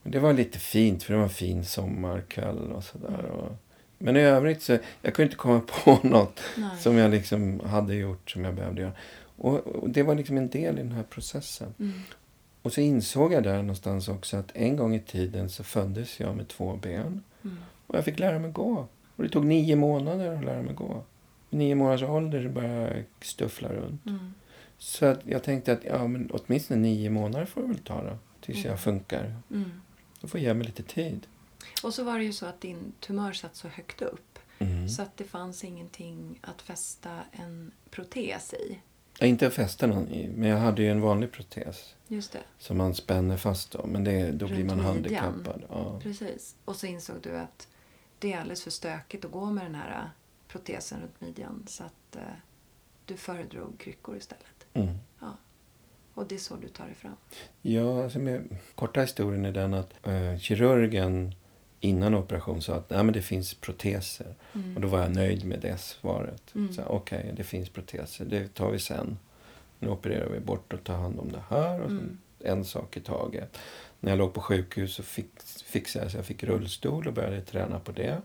[0.03, 3.25] det var lite fint för det var en fin sommarkväll och sådär.
[3.25, 3.57] Och,
[3.99, 6.79] men i övrigt så, jag kunde inte komma på något Nej.
[6.79, 8.93] som jag liksom hade gjort som jag behövde göra.
[9.37, 11.75] Och, och det var liksom en del i den här processen.
[11.79, 12.01] Mm.
[12.63, 16.37] Och så insåg jag där någonstans också att en gång i tiden så föddes jag
[16.37, 17.23] med två ben.
[17.43, 17.57] Mm.
[17.91, 18.87] Och jag fick lära mig gå.
[19.17, 21.05] Och det tog nio månader att lära mig gå.
[21.51, 24.07] Vid nio månaders ålder så började jag stuffla runt.
[24.07, 24.35] Mm.
[24.79, 28.19] Så att jag tänkte att ja, men åtminstone nio månader får det väl ta då.
[28.41, 28.71] Tills Mm.
[28.71, 29.37] jag funkar.
[29.51, 29.71] Mm.
[30.21, 31.27] Då får jag ge mig lite tid.
[31.83, 34.89] Och så var det ju så att din tumör satt så högt upp Mm.
[34.89, 38.79] så att det fanns ingenting att fästa en protes i.
[39.19, 41.95] Ja, inte fästa någon i, men jag hade ju en vanlig protes.
[42.09, 42.39] Just det.
[42.59, 43.87] Som man spänner fast då.
[43.87, 44.93] Men det, då blir Runt man midjan.
[44.95, 45.63] handikappad.
[45.71, 46.01] Ja.
[46.03, 46.55] Precis.
[46.65, 47.69] Och så insåg du att
[48.21, 50.09] det är alldeles för stökigt att gå med den här äh,
[50.49, 51.65] protesen runt midjan.
[51.67, 52.23] Så att eh,
[53.05, 54.67] du föredrog kryckor istället.
[54.73, 54.99] Mm.
[56.15, 57.17] Och det är så du tar dig fram.
[57.63, 61.35] Ja, alltså med, korta historien är den att eh, kirurgen
[61.81, 64.35] innan operation sa att Nej, men det finns proteser.
[64.55, 64.77] Mm.
[64.77, 66.55] Och då var jag nöjd med det svaret.
[66.55, 66.71] Mm.
[66.87, 68.25] Okej, det finns proteser.
[68.25, 69.19] Det tar vi sen.
[69.79, 71.81] Nu opererar vi bort och tar hand om det här.
[71.81, 72.19] Och Mm.
[72.45, 73.59] En sak i taget.
[74.01, 75.29] När jag låg på sjukhus så fick,
[75.65, 78.19] fixade jag så jag fick rullstol och började träna på det.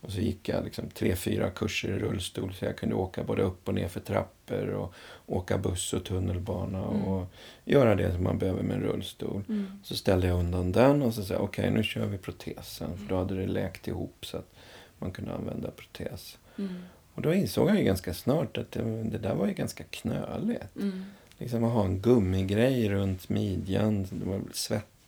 [0.00, 3.42] Och så gick jag liksom tre, fyra kurser i rullstol så jag kunde åka både
[3.42, 4.94] upp och ner för trappor och
[5.26, 7.04] åka buss och tunnelbana Mm.
[7.04, 7.26] och
[7.64, 9.42] göra det som man behöver med en rullstol.
[9.48, 9.66] Mm.
[9.84, 12.98] Så ställde jag undan den och så sa okej nu kör vi protesen.
[12.98, 14.50] För då hade det läkt ihop så att
[14.98, 16.38] man kunde använda protes.
[16.58, 16.74] Mm.
[17.14, 20.76] Och då insåg jag ju ganska snart att det, det där var ju ganska knöligt.
[20.76, 21.04] Mm.
[21.38, 24.06] Liksom att ha en gummigrej runt midjan.
[24.10, 24.40] Det var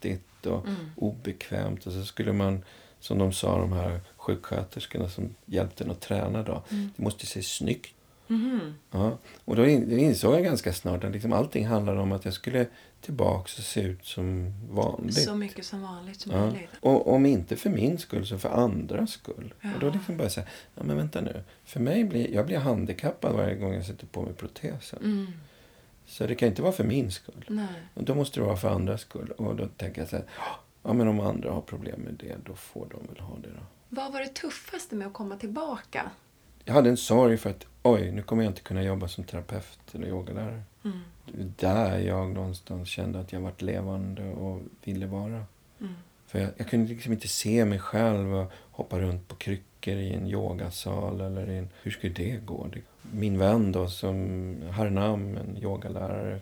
[0.00, 0.76] svettigt och Mm.
[0.96, 1.86] obekvämt.
[1.86, 2.64] Och så skulle man,
[3.00, 6.62] som de sa, de här sjuksköterskorna som hjälpte en att träna då.
[6.70, 6.90] Mm.
[6.96, 7.94] Det måste se snyggt
[8.30, 8.74] Mhm.
[8.90, 12.24] Ja, och då in- då insåg jag ganska snart att liksom allting handlade om att
[12.24, 12.66] jag skulle
[13.00, 15.22] tillbaks och se ut som vanligt.
[15.22, 16.46] Så mycket som vanligt som ja.
[16.46, 16.70] möjligt.
[16.80, 19.54] Och om inte för min skull så för andras skull.
[19.60, 19.68] Ja.
[19.74, 21.42] Och då liksom bara säga, ja men vänta nu.
[21.64, 24.98] För mig blir, jag blir handikappad varje gång jag sätter på mig protesen.
[25.02, 25.26] Mm.
[26.10, 27.44] Så det kan inte vara för min skull.
[27.48, 27.66] Nej.
[27.94, 29.30] Och då måste det vara för andras skull.
[29.30, 30.24] Och då tänker jag så här,
[30.82, 33.60] ja men om andra har problem med det, då får de väl ha det då.
[33.88, 36.10] Vad var det tuffaste med att komma tillbaka?
[36.64, 39.94] Jag hade en sorg för att, oj, nu kommer jag inte kunna jobba som terapeut
[39.94, 40.62] eller yogalärare.
[40.84, 41.00] Mm.
[41.56, 45.44] Där jag någonstans kände att jag varit levande och ville vara.
[45.80, 45.94] Mm.
[46.26, 50.12] För jag, jag kunde liksom inte se mig själv och hoppa runt på kryckor i
[50.14, 51.20] en yogasal.
[51.20, 52.66] Eller i en, hur skulle det gå?
[52.72, 52.82] Det-
[53.12, 56.40] min vän då, som Harnam, en yogalärare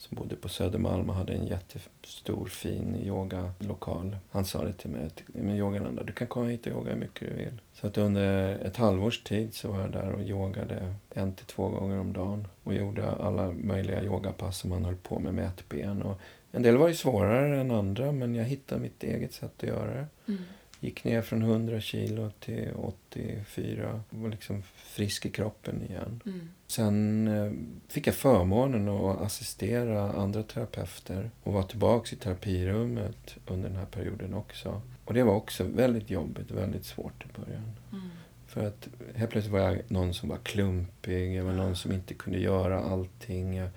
[0.00, 4.16] som bodde på Södermalm och hade en jättestor fin yogalokal.
[4.30, 7.00] Han sa det till mig att men Yogananda, du kan komma hit och yoga hur
[7.00, 7.60] mycket du vill.
[7.72, 11.68] Så att under ett halvårs tid så var jag där och yogade en till två
[11.68, 12.48] gånger om dagen.
[12.64, 16.02] Och gjorde alla möjliga yogapass som man höll på med med ett ben.
[16.02, 16.20] Och
[16.52, 19.94] en del var ju svårare än andra men jag hittade mitt eget sätt att göra
[19.94, 20.06] det.
[20.28, 20.42] Mm.
[20.80, 24.00] Gick ner från 100 kilo till 84.
[24.10, 26.20] Var liksom frisk i kroppen igen.
[26.26, 26.48] Mm.
[26.66, 27.52] Sen eh,
[27.88, 33.86] fick jag förmånen att assistera andra terapeuter och vara tillbaka i terapirummet under den här
[33.86, 34.82] perioden också.
[35.04, 37.72] Och det var också väldigt jobbigt, väldigt svårt i början.
[37.92, 38.10] Mm.
[38.46, 42.14] För att helt plötsligt var jag någon som var klumpig, jag var någon som inte
[42.14, 43.56] kunde göra allting.
[43.56, 43.68] Jag,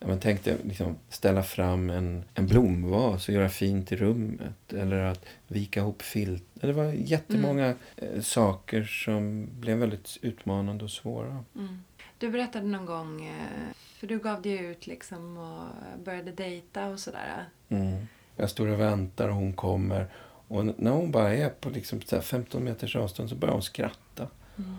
[0.00, 4.72] man tänkte liksom ställa fram en, en blomvas och göra fint i rummet.
[4.72, 6.44] Eller att vika ihop filt.
[6.54, 11.44] Det var jättemånga eh, saker som blev väldigt utmanande och svåra.
[11.54, 11.82] Mm.
[12.18, 15.64] Du berättade någon gång, eh, för du gav dig ut liksom och
[16.04, 17.44] började dejta och sådär.
[17.68, 18.06] Mm.
[18.36, 20.06] Jag står och väntar och hon kommer.
[20.48, 23.62] Och när hon bara är på liksom så här 15 meters avstånd så börjar hon
[23.62, 24.28] skratta.
[24.58, 24.76] Mm.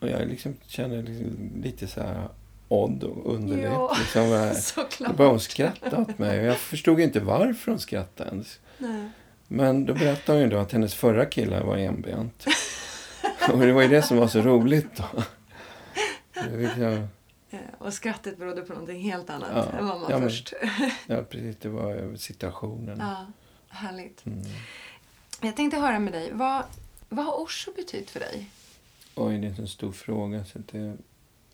[0.00, 2.28] Och jag liksom känner liksom lite så här
[2.68, 3.64] odd och underligt.
[3.64, 5.16] Ja, Liksom, bara- Såklart.
[5.16, 6.40] började hon skratta åt mig.
[6.40, 8.58] Och jag förstod inte varför hon skrattade ens.
[8.78, 9.08] Nej.
[9.48, 12.46] Men då berättade hon ju att hennes förra kille var enbent.
[13.52, 15.22] Och det var ju det som var så roligt då.
[16.34, 17.08] Det liksom,
[17.50, 20.52] Eh, Och skrattet berodde på någonting helt annat Ja, än vad man ja, men- först...
[21.06, 21.56] ja, precis.
[21.60, 22.98] Det var situationen.
[22.98, 23.26] ja,
[23.68, 24.26] härligt.
[24.26, 24.38] Mm.
[25.40, 26.62] Jag tänkte höra med dig, vad,
[27.08, 28.50] vad har Osho betytt för dig?
[29.14, 30.96] Oj, det är en stor fråga så jag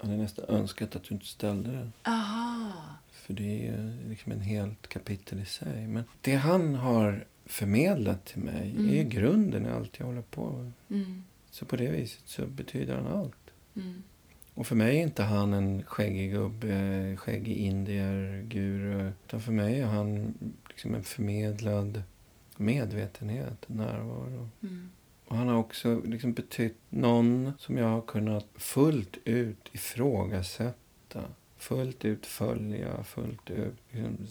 [0.03, 1.93] hade nästan önskat att du inte ställde den.
[2.05, 2.73] Aha.
[3.11, 5.87] För det är liksom en helt kapitel i sig.
[5.87, 8.89] Men det han har förmedlat till mig Mm.
[8.95, 10.73] är grunden i allt jag håller på med.
[10.91, 11.25] Mm.
[11.51, 13.51] Så på det viset så betyder han allt.
[13.77, 14.03] Mm.
[14.55, 19.11] Och för mig är inte han en skäggig gubbe, skäggig indier, guru.
[19.27, 20.35] Utan för mig är han
[20.69, 22.03] liksom en förmedlad
[22.57, 24.49] medvetenhet, närvaro.
[24.63, 24.91] Mm.
[25.33, 31.23] Och han har också liksom betytt någon som jag har kunnat fullt ut ifrågasätta.
[31.57, 34.27] Fullt ut följa, fullt ut liksom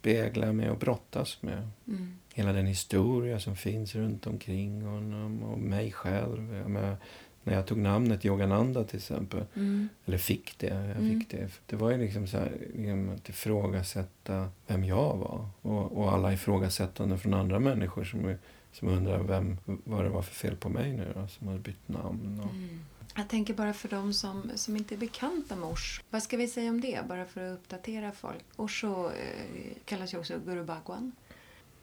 [0.00, 1.68] spegla mig och brottas med.
[1.88, 2.18] Mm.
[2.34, 6.54] Hela den historia som finns runt omkring honom och mig själv.
[6.54, 6.96] Jag menar,
[7.42, 9.88] när jag tog namnet Yogananda till exempel, Mm.
[10.06, 11.20] eller fick det, jag Mm.
[11.20, 11.48] fick det.
[11.66, 15.48] Det var ju liksom så här, liksom att ifrågasätta vem jag var.
[15.62, 18.34] Och, och alla ifrågasättanden från andra människor som,
[18.72, 21.88] som undrar vem, vad det var för fel på mig nu då, som hade bytt
[21.88, 22.40] namn.
[22.40, 22.84] Och, Mm.
[23.16, 26.02] Jag tänker bara för de som, som inte är bekanta med Osho.
[26.10, 28.44] Vad ska vi säga om det, bara för att uppdatera folk?
[28.56, 31.12] Osho eh, kallas ju också Guru Bhagwan,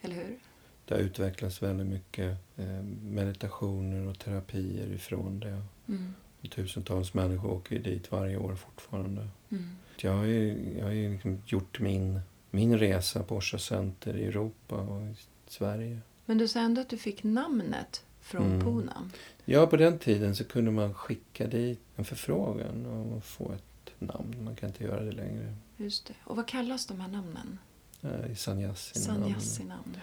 [0.01, 0.39] eller hur?
[0.85, 5.61] Det har utvecklats väldigt mycket eh, meditationer och terapier ifrån det.
[5.87, 6.13] Mm.
[6.51, 9.27] Tusentals människor åker dit varje år fortfarande.
[9.49, 9.69] Mm.
[9.97, 12.19] Jag har ju, jag har ju liksom gjort min,
[12.51, 15.15] min resa på Orsa Center i Europa och i
[15.47, 15.99] Sverige.
[16.29, 18.59] Men du sa ändå att du fick namnet från Mm.
[18.61, 19.09] Puna.
[19.45, 24.43] Ja, på den tiden så kunde man skicka dit en förfrågan och få ett namn.
[24.43, 25.55] Man kan inte göra det längre.
[25.77, 26.13] Just det.
[26.23, 27.59] Och vad kallas de här namnen?
[28.01, 29.01] Eh, I sannyasin.
[29.01, 29.97] Sannyasinamn.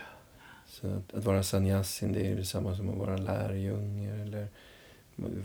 [0.68, 4.48] Så att, att vara sannyasin det är detsamma som att vara lärjunge eller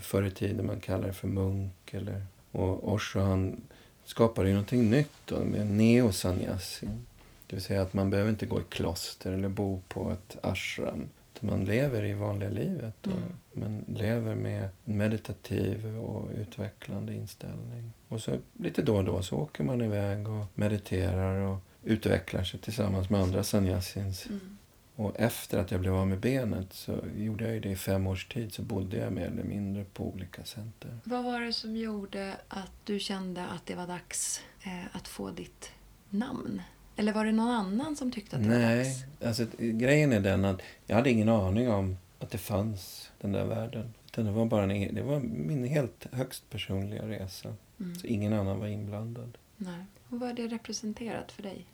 [0.00, 1.94] förr i tiden man kallar det för munk.
[1.94, 3.60] Eller, och Osho han
[4.04, 7.06] skapade ju någonting nytt då, med neosannyasin.
[7.52, 11.08] Det vill säga att man behöver inte gå i kloster eller bo på ett ashram.
[11.40, 13.06] Man lever i vanliga livet.
[13.06, 13.32] Och Mm.
[13.52, 17.92] Man lever med en meditativ och utvecklande inställning.
[18.08, 22.60] Och så lite då och då så åker man iväg och mediterar och utvecklar sig
[22.60, 24.26] tillsammans med andra sannyasins.
[24.26, 24.58] Mm.
[24.96, 28.06] Och efter att jag blev av med benet så gjorde jag ju det i fem
[28.06, 30.98] års tid så bodde jag mer eller mindre på olika center.
[31.04, 35.30] Vad var det som gjorde att du kände att det var dags eh, att få
[35.30, 35.70] ditt
[36.10, 36.62] namn?
[36.96, 39.04] Eller var det någon annan som tyckte att det var Nej, dags?
[39.24, 43.44] alltså grejen är den att jag hade ingen aning om att det fanns den där
[43.44, 43.94] världen.
[44.06, 47.54] Utan det var bara en, det var min helt högst personliga resa.
[47.80, 47.94] Mm.
[47.94, 49.38] Så ingen annan var inblandad.
[49.56, 49.84] Nej.
[50.08, 51.66] Och vad har det representerat för dig?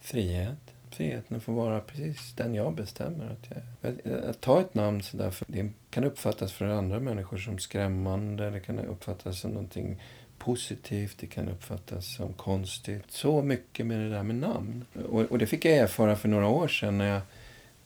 [0.00, 0.74] Frihet.
[0.90, 4.22] Friheten att få vara precis den jag bestämmer att jag är.
[4.22, 8.50] Att, att ta ett namn sådär, för det kan uppfattas för andra människor som skrämmande.
[8.50, 10.02] Det kan uppfattas som någonting
[10.40, 11.18] positivt.
[11.18, 13.04] Det kan uppfattas som konstigt.
[13.08, 14.84] Så mycket med det där med namn.
[15.08, 17.20] Och, och det fick jag erfara för några år sedan när jag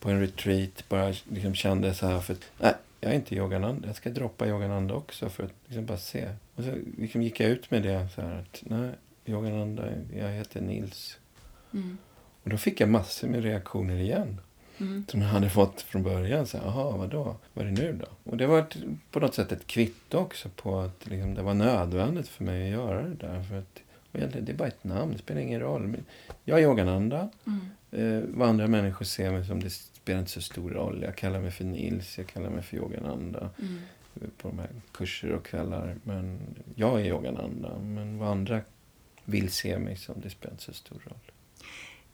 [0.01, 3.87] på en retreat bara liksom kände så här för att, nej, jag är inte Yogananda.
[3.87, 6.29] Jag ska droppa Yogananda också för att liksom bara se.
[6.55, 8.91] Och så liksom gick jag ut med det så här att, nej,
[9.27, 11.19] Yogananda, jag heter Nils.
[11.73, 11.99] Mm.
[12.43, 14.41] Och då fick jag massor med reaktioner igen.
[14.79, 15.05] Mm.
[15.09, 16.47] Som jag hade fått från början.
[16.47, 17.37] Så Jaha, vadå?
[17.55, 18.31] Vad är det nu då?
[18.31, 18.77] Och det var ett,
[19.11, 22.70] på något sätt ett kvitto också på att liksom, det var nödvändigt för mig att
[22.81, 23.43] göra det där.
[23.43, 23.81] För att,
[24.12, 25.83] det är bara ett namn, det spelar ingen roll.
[25.87, 26.05] Men
[26.45, 27.29] jag är Yogananda.
[27.47, 27.61] Mm.
[27.91, 31.03] Eh, vad andra människor ser mig som, det spelar inte så stor roll.
[31.03, 34.31] Jag kallar mig för Nils, jag kallar mig för Yogananda Mm.
[34.39, 35.97] på de här kurser och kvällar.
[36.03, 36.41] Men
[36.75, 37.79] jag är Yogananda.
[37.79, 38.61] Men vad andra
[39.25, 41.18] vill se mig som, det spelar inte så stor roll.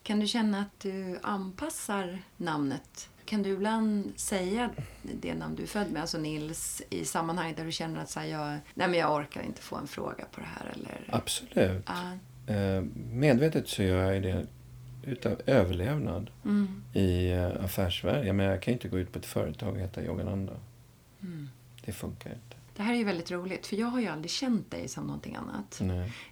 [0.02, 3.08] Kan du känna att du anpassar namnet?
[3.24, 4.70] Kan du ibland säga
[5.02, 8.20] det namn du är född med, alltså Nils, i sammanhang där du känner att så
[8.20, 10.72] här, jag, nej men jag orkar inte få en fråga på det här?
[10.74, 11.86] Eller, Absolut.
[11.86, 12.54] Ja.
[12.54, 14.46] Eh, medvetet så gör jag det
[15.04, 16.82] utav överlevnad Mm.
[16.94, 18.36] i eh, affärsvärlden.
[18.36, 20.52] Men jag kan inte gå ut på ett företag och heta Yogananda.
[21.22, 21.48] Mm.
[21.84, 22.49] Det funkar inte.
[22.80, 25.34] Det här är ju väldigt roligt, för jag har ju aldrig känt dig som någonting
[25.36, 25.80] annat.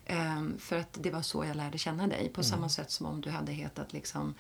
[0.06, 2.28] Ehm, för att det var så jag lärde känna dig.
[2.28, 2.44] På Mm.
[2.50, 4.34] samma sätt som om du hade hetat liksom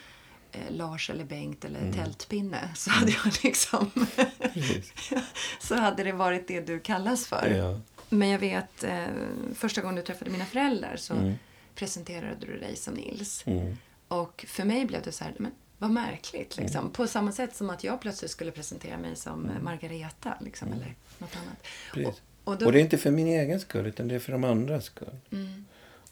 [0.52, 1.92] eh, Lars eller Bengt eller Mm.
[1.92, 2.70] Tältpinne.
[2.76, 3.90] Så hade jag liksom...
[5.60, 7.46] Så hade det varit det du kallas för.
[7.50, 7.80] Ja.
[8.08, 9.06] Men jag vet, eh,
[9.54, 11.34] första gången du träffade mina föräldrar så Mm.
[11.74, 13.42] presenterade du dig som Nils.
[13.46, 13.76] Mm.
[14.08, 16.56] Och för mig blev det så här, men vad märkligt.
[16.56, 16.90] Liksom.
[16.90, 20.34] På samma sätt som att jag plötsligt skulle presentera mig som eh, Margareta.
[20.40, 21.66] Liksom, Eller något annat.
[21.94, 22.22] Precis.
[22.44, 24.44] Och då, Och det är inte för min egen skull, utan det är för de
[24.44, 25.16] andras skull.
[25.32, 25.64] mm,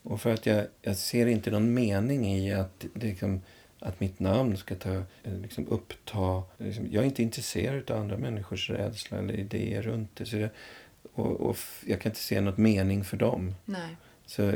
[0.02, 3.40] Och för att jag, jag ser inte någon mening i att, det liksom,
[3.78, 6.42] att mitt namn ska ta, eh, liksom uppta...
[6.58, 10.26] Liksom, jag är inte intresserad av andra människors rädsla eller idéer runt det.
[10.26, 10.50] Så jag,
[11.12, 11.56] och, och
[11.86, 13.54] jag kan inte se något mening för dem.
[13.64, 13.96] nej.
[14.26, 14.50] Så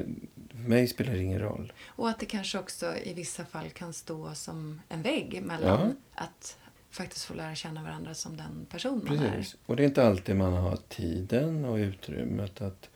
[0.51, 1.73] för mig spelar det ingen roll.
[1.87, 6.25] Och att det kanske också i vissa fall kan stå som en vägg mellan Ja.
[6.25, 6.59] att
[6.91, 9.31] faktiskt få lära känna varandra som den person man är.
[9.31, 9.57] Precis.
[9.67, 12.89] Och det är inte alltid man har tiden och utrymmet att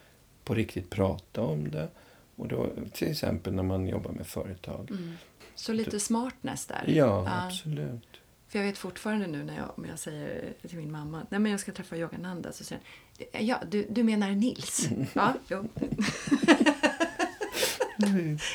[0.44, 1.88] på riktigt prata om det.
[2.36, 4.90] Och då, till exempel när man jobbar med företag.
[4.90, 5.14] Mm.
[5.54, 6.84] Så lite smartness där.
[6.86, 8.08] Ja, absolut.
[8.48, 11.52] För jag vet fortfarande nu när jag, om jag säger till min mamma nej men
[11.52, 12.88] jag ska träffa Yogananda så säger hon,
[13.32, 14.88] ja du, du menar Nils?
[15.12, 15.64] Ja, jo.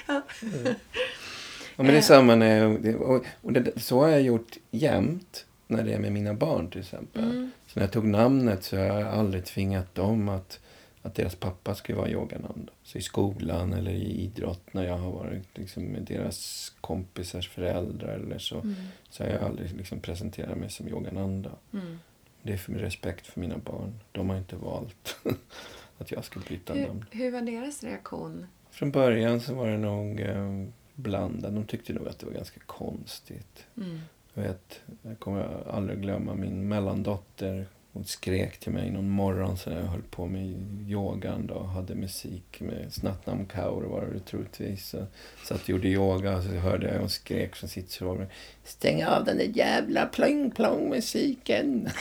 [0.07, 5.45] Ja, men det är samma när jag, och, och det, så har jag gjort jämt
[5.67, 7.23] när det är med mina barn till exempel.
[7.23, 7.51] Mm.
[7.67, 10.59] Så när jag tog namnet så har jag aldrig tvingat dem att,
[11.01, 12.71] att deras pappa skulle vara Yogananda.
[12.83, 18.15] Så i skolan eller i idrott när jag har varit liksom, med deras kompisars föräldrar
[18.15, 18.75] eller så, Mm.
[19.09, 21.51] så har jag aldrig liksom, presenterat mig som Yogananda.
[21.73, 21.99] Mm.
[22.41, 23.99] Det är för min respekt för mina barn.
[24.11, 25.17] De har inte valt
[25.97, 27.05] att jag ska byta Hur, namn.
[27.11, 28.47] hur var deras reaktion?
[28.71, 30.65] Från början så var det nog eh,
[30.95, 31.55] blandat.
[31.55, 33.65] De tyckte nog att det var ganska konstigt.
[33.77, 33.99] Mm.
[34.33, 37.67] Jag, vet, jag kommer aldrig glömma min mellandotter.
[37.93, 40.53] Hon skrek till mig någon morgon så jag höll på med
[40.87, 44.89] yogan då, hade musik med Snattnam Kaur var det troligtvis.
[44.89, 45.05] Så
[45.45, 48.27] satt och gjorde yoga och så hörde jag hon skrek från sitt sovrum.
[48.63, 51.89] Stäng av den där jävla plong plong musiken.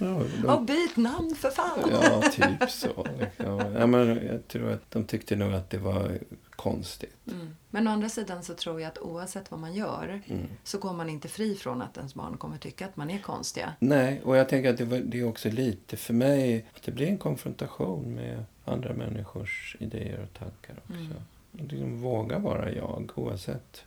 [0.00, 0.66] Ja, de...
[0.66, 1.90] byt namn för fan!
[1.90, 3.06] Ja, typ så.
[3.18, 3.74] Liksom.
[3.78, 6.18] Ja, men jag tror att de tyckte nog att det var
[6.50, 7.16] konstigt.
[7.26, 7.56] Mm.
[7.70, 10.46] Men å andra sidan så tror jag att oavsett vad man gör mm.
[10.64, 13.72] så går man inte fri från att ens barn kommer tycka att man är konstiga.
[13.78, 16.92] Nej, och jag tänker att det, var, det är också lite för mig att det
[16.92, 20.92] blir en konfrontation med andra människors idéer och tankar också.
[20.92, 21.68] Mm.
[21.68, 23.84] Liksom våga vara jag oavsett.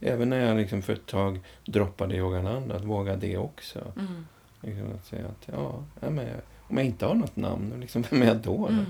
[0.00, 3.92] Även när jag liksom för ett tag droppade Yogananda, att våga det också.
[3.96, 4.26] Mm.
[4.66, 6.28] Liksom att säga att ja, men
[6.68, 8.66] om jag inte har något namn, liksom, vem är jag då?
[8.66, 8.84] Mm.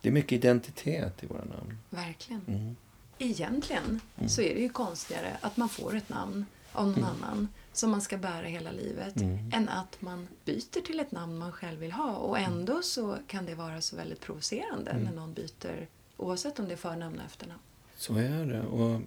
[0.00, 1.78] Det är mycket identitet i våra namn.
[1.90, 2.42] Verkligen.
[2.48, 2.76] Mm.
[3.18, 4.28] Egentligen mm.
[4.28, 7.08] så är det ju konstigare att man får ett namn av någon mm.
[7.10, 9.50] annan som man ska bära hela livet mm.
[9.52, 12.12] än att man byter till ett namn man själv vill ha.
[12.12, 12.52] Och mm.
[12.52, 15.04] ändå så kan det vara så väldigt provocerande mm.
[15.04, 17.60] när någon byter oavsett om det är förnamn eller efternamn.
[17.96, 18.62] Så är det.
[18.62, 19.00] Och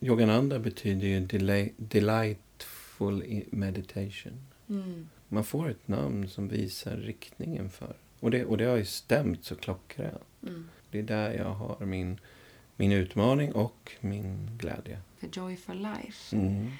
[0.00, 1.26] Yogananda betyder ju
[1.76, 4.46] delightful meditation.
[4.68, 5.08] Mm.
[5.32, 7.96] Man får ett namn som visar riktningen för.
[8.20, 10.22] Och det, och det har ju stämt så klockrent.
[10.42, 10.68] Mm.
[10.90, 12.20] Det är där jag har min,
[12.76, 15.00] min utmaning och min glädje.
[15.18, 16.36] För Joy for Life.
[16.36, 16.70] Mm.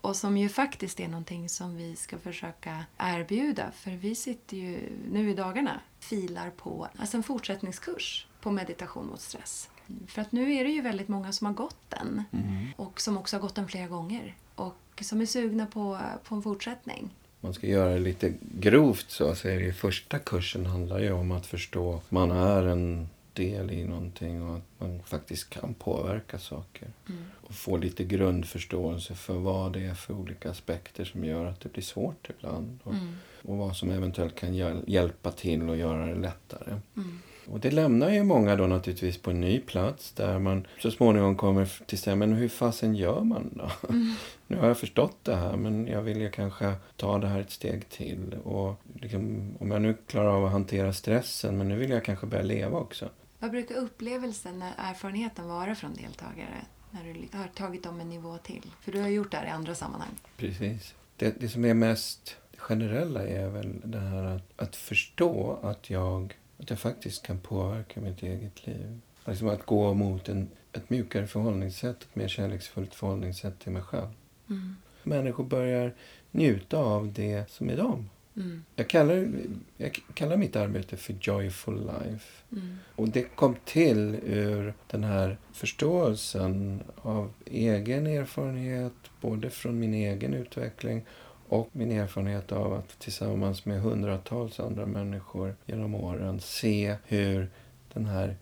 [0.00, 3.70] Och som ju faktiskt är någonting som vi ska försöka erbjuda.
[3.70, 4.78] För vi sitter ju
[5.10, 9.70] nu i dagarna filar på alltså en fortsättningskurs på meditation mot stress.
[10.06, 12.24] För att nu är det ju väldigt många som har gått den.
[12.32, 12.66] Mm.
[12.76, 14.34] Och som också har gått den flera gånger.
[14.54, 17.10] Och som är sugna på, på en fortsättning
[17.42, 21.12] man ska göra det lite grovt så, så är det ju första kursen handlar ju
[21.12, 25.74] om att förstå att man är en del i någonting och att man faktiskt kan
[25.74, 26.88] påverka saker.
[27.08, 27.24] Mm.
[27.40, 31.72] Och få lite grundförståelse för vad det är för olika aspekter som gör att det
[31.72, 32.78] blir svårt ibland.
[32.82, 33.16] Och, mm.
[33.42, 34.54] och vad som eventuellt kan
[34.86, 36.80] hjälpa till och göra det lättare.
[36.96, 37.18] Mm.
[37.52, 41.36] Och det lämnar ju många då naturligtvis på en ny plats där man så småningom
[41.36, 43.88] kommer till sig, men hur fasen gör man då?
[43.88, 44.14] Mm.
[44.46, 47.50] nu har jag förstått det här men jag vill ju kanske ta det här ett
[47.50, 48.36] steg till.
[48.44, 52.26] Och liksom, om jag nu klarar av att hantera stressen, men nu vill jag kanske
[52.26, 53.08] börja leva också.
[53.38, 56.64] Vad brukar upplevelsen, erfarenheten vara från deltagare?
[56.90, 58.66] När du har tagit dem en nivå till?
[58.80, 60.14] För du har gjort det här i andra sammanhang.
[60.36, 60.94] Precis.
[61.16, 66.36] Det, det som är mest generella är väl det här att, att förstå att jag
[66.62, 69.00] att jag faktiskt kan påverka mitt eget liv.
[69.26, 74.08] Liksom att gå mot en, ett mjukare förhållningssätt, ett mer kärleksfullt förhållningssätt till mig själv.
[74.50, 74.76] Mm.
[75.02, 75.94] Människor börjar
[76.30, 78.10] njuta av det som är dem.
[78.36, 78.64] Mm.
[78.76, 79.28] Jag, kallar,
[79.76, 82.42] jag kallar mitt arbete för Joyful Life.
[82.52, 82.78] Mm.
[82.96, 90.34] Och det kom till ur den här förståelsen av egen erfarenhet, både från min egen
[90.34, 91.04] utveckling
[91.52, 97.50] och min erfarenhet av att tillsammans med hundratals andra människor genom åren se hur
[97.92, 98.36] den här,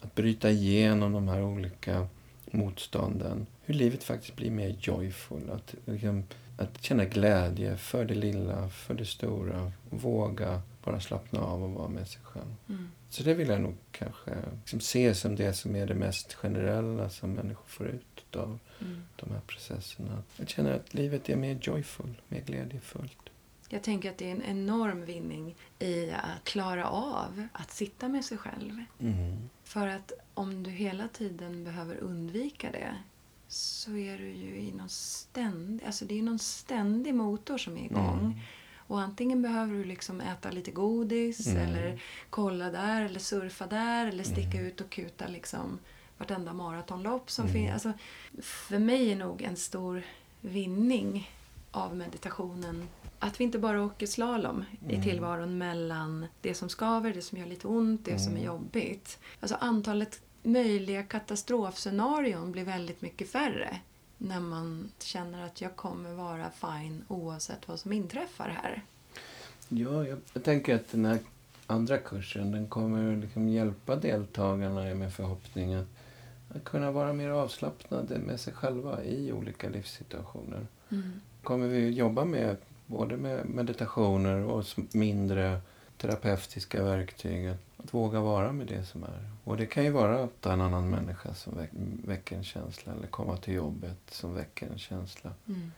[0.00, 2.06] att bryta igenom de här olika
[2.50, 5.50] motstånden, hur livet faktiskt blir mer joyful.
[5.50, 6.24] Att, liksom,
[6.58, 9.72] att känna glädje för det lilla, för det stora.
[9.90, 12.54] Våga bara slappna av och vara med sig själv.
[12.68, 12.90] Mm.
[13.08, 17.10] Så det vill jag nog kanske liksom se som det som är det mest generella
[17.10, 19.02] som människor får ut av mm.
[19.16, 20.22] de här processerna.
[20.36, 23.18] Jag känner att livet är mer joyful, mer glädjefullt.
[23.68, 28.24] Jag tänker att det är en enorm vinning i att klara av att sitta med
[28.24, 28.84] sig själv.
[29.00, 29.48] Mm.
[29.64, 32.94] För att om du hela tiden behöver undvika det
[33.48, 37.84] så är du ju i någon ständig, alltså det är någon ständig motor som är
[37.84, 38.20] igång.
[38.20, 38.38] Mm.
[38.86, 41.62] Och antingen behöver du liksom äta lite godis mm.
[41.62, 44.66] eller kolla där eller surfa där eller sticka mm.
[44.66, 45.78] ut och kuta liksom
[46.18, 47.52] vartenda maratonlopp som mm.
[47.52, 47.72] finns.
[47.72, 47.92] Alltså,
[48.42, 50.02] för mig är nog en stor
[50.40, 51.30] vinning
[51.70, 52.88] av meditationen
[53.18, 55.00] att vi inte bara åker slalom mm.
[55.00, 58.22] i tillvaron mellan det som skaver, det som gör lite ont, det mm.
[58.22, 58.46] som är mm.
[58.46, 59.18] jobbigt.
[59.40, 63.80] Alltså antalet möjliga katastrofscenarion blir väldigt mycket färre
[64.18, 68.82] när man känner att jag kommer vara fine oavsett vad som inträffar här.
[69.68, 71.18] Ja, jag, jag tänker att den här
[71.66, 75.93] andra kursen den kommer liksom hjälpa deltagarna med förhoppning att,
[76.54, 80.66] att kunna vara mer avslappnade med sig själva i olika livssituationer.
[80.90, 81.20] Mm.
[81.42, 85.60] kommer vi jobba med både med meditationer och mindre
[85.96, 87.48] terapeutiska verktyg.
[87.48, 89.30] Att, våga vara med det som är.
[89.44, 91.52] Och det kan ju vara att en annan människa som
[92.04, 95.30] väcker en känsla eller komma till jobbet som väcker en känsla.
[95.48, 95.72] Mm.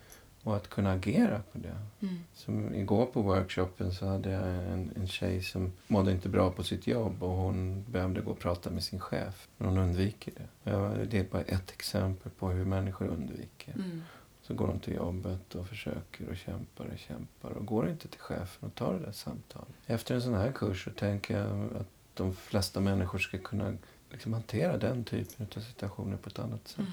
[0.47, 1.77] Och att kunna agera på det.
[2.01, 2.19] Mm.
[2.35, 6.63] Som igår på workshopen så hade jag en, en tjej som mådde inte bra på
[6.63, 9.49] sitt jobb och hon behövde gå och prata med sin chef.
[9.57, 11.05] Men hon undviker det.
[11.11, 13.75] Det är bara ett exempel på hur människor undviker.
[13.75, 14.03] Mm.
[14.43, 18.21] Så går de till jobbet och försöker och kämpar och kämpar och går inte till
[18.21, 19.75] chefen och tar det där samtalet.
[19.87, 23.77] Efter en sån här kurs så tänker jag att de flesta människor ska kunna
[24.11, 26.79] liksom hantera den typen av situationer på ett annat sätt.
[26.79, 26.93] Mm.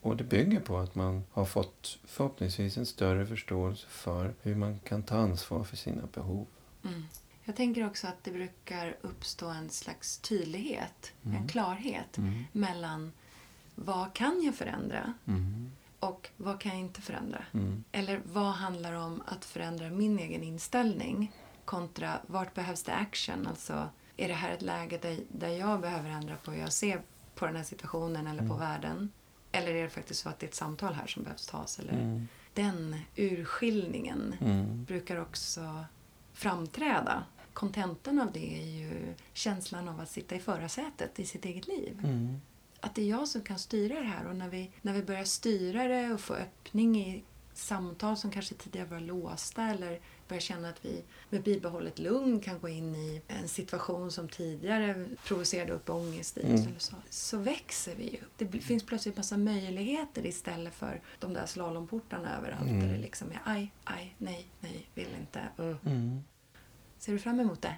[0.00, 4.78] Och det bygger på att man har fått förhoppningsvis en större förståelse för hur man
[4.78, 6.46] kan ta ansvar för sina behov.
[6.84, 7.04] Mm.
[7.44, 12.18] Jag tänker också att det brukar uppstå en slags tydlighet, en klarhet
[12.52, 13.12] mellan
[13.74, 15.70] vad kan jag förändra Mm.
[16.00, 17.44] och vad kan jag inte förändra?
[17.52, 17.84] Mm.
[17.92, 21.32] Eller vad handlar om att förändra min egen inställning
[21.64, 23.46] kontra vart behövs det action?
[23.46, 27.02] Alltså, är det här ett läge där, där jag behöver ändra på hur jag ser
[27.34, 29.12] på den här situationen eller på världen?
[29.52, 31.78] Eller är det faktiskt så att det är ett samtal här som behövs tas?
[31.78, 32.28] Eller Mm.
[32.54, 34.84] Den urskiljningen Mm.
[34.84, 35.84] brukar också
[36.32, 37.24] framträda.
[37.52, 42.00] Kontentan av det är ju känslan av att sitta i förarsätet i sitt eget liv.
[42.04, 42.40] Mm.
[42.80, 45.24] Att det är jag som kan styra det här och när vi, när vi börjar
[45.24, 47.24] styra det och få öppning i
[47.54, 52.58] samtal som kanske tidigare var låsta eller börjar känna att vi med bibehållet lugn kan
[52.60, 56.46] gå in i en situation som tidigare provocerade upp ångest i oss.
[56.46, 56.74] Mm.
[56.78, 58.18] Så, så växer vi ju.
[58.50, 62.80] Det finns plötsligt massa möjligheter istället för de där slalomportarna överallt Mm.
[62.80, 65.40] där det liksom är aj, aj, nej, nej, vill inte.
[65.62, 65.76] Uh.
[65.86, 66.20] Mm.
[66.98, 67.74] Ser du fram emot det?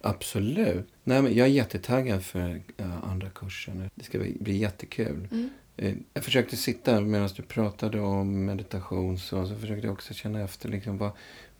[0.00, 0.88] Absolut.
[1.04, 3.90] Nej, men jag är jättetaggad för eh, andra kursen.
[3.94, 5.28] Det ska bli, bli jättekul.
[5.32, 5.50] Mm.
[5.76, 10.40] Eh, Jag försökte sitta medan du pratade om meditation så, så försökte jag också känna
[10.40, 11.10] efter liksom, vad,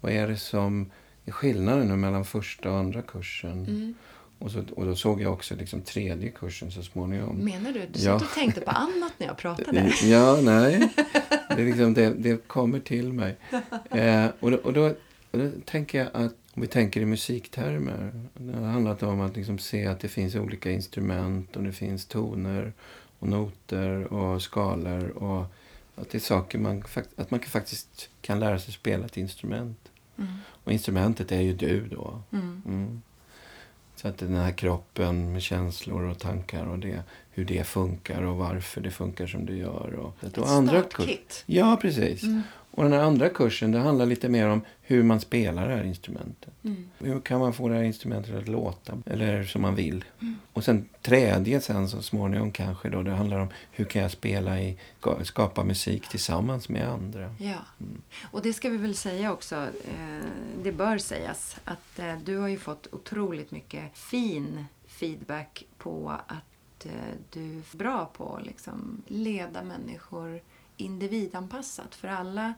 [0.03, 0.91] vad är det som
[1.25, 3.53] är skillnaden nu mellan första och andra kursen.
[3.67, 3.95] Mm.
[4.39, 7.37] Och, så, och då såg jag också liksom tredje kursen så småningom.
[7.37, 7.79] Menar du?
[7.81, 8.19] Du Ja.
[8.19, 9.93] satt och tänkte på annat när jag pratade.
[10.03, 10.93] Ja, nej.
[11.57, 13.37] Det, liksom, det, det kommer till mig.
[13.91, 14.83] Eh, och, då, och, då,
[15.31, 18.13] och då tänker jag att om vi tänker i musiktermer.
[18.35, 22.07] Det har handlat om att liksom se att det finns olika instrument och det finns
[22.07, 22.73] toner
[23.19, 25.09] och noter och skalor.
[25.09, 25.45] Och
[25.95, 26.85] att det är saker man,
[27.17, 29.79] att man kan faktiskt kan lära sig spela ett instrument.
[30.19, 30.33] Mm.
[30.65, 32.23] Och instrumentet är ju du då.
[32.33, 32.63] Mm.
[32.67, 33.03] Mm.
[33.97, 38.37] Så att den här kroppen med känslor och tankar och det, hur det funkar och
[38.37, 39.95] varför det funkar som det gör.
[39.95, 41.45] Och, Ett och andra startkit.
[41.47, 42.23] Ja, precis.
[42.75, 45.85] Och den här andra kursen det handlar lite mer om hur man spelar det här
[45.85, 46.53] instrumentet.
[46.65, 46.89] Mm.
[46.99, 50.05] Hur kan man få det här instrumentet att låta eller som man vill.
[50.21, 50.37] Mm.
[50.53, 54.61] Och sen tredje sen så småningom kanske då det handlar om hur kan jag spela
[54.61, 54.79] i,
[55.23, 57.35] skapa musik tillsammans med andra.
[57.39, 58.03] Ja, Mm.
[58.31, 59.57] och det ska vi väl säga också.
[59.57, 60.27] Eh,
[60.63, 66.87] det bör sägas att eh, du har ju fått otroligt mycket fin feedback på att
[66.87, 66.91] eh,
[67.33, 70.41] du är bra på att liksom leda människor
[70.77, 71.95] individanpassat.
[71.95, 72.55] För alla,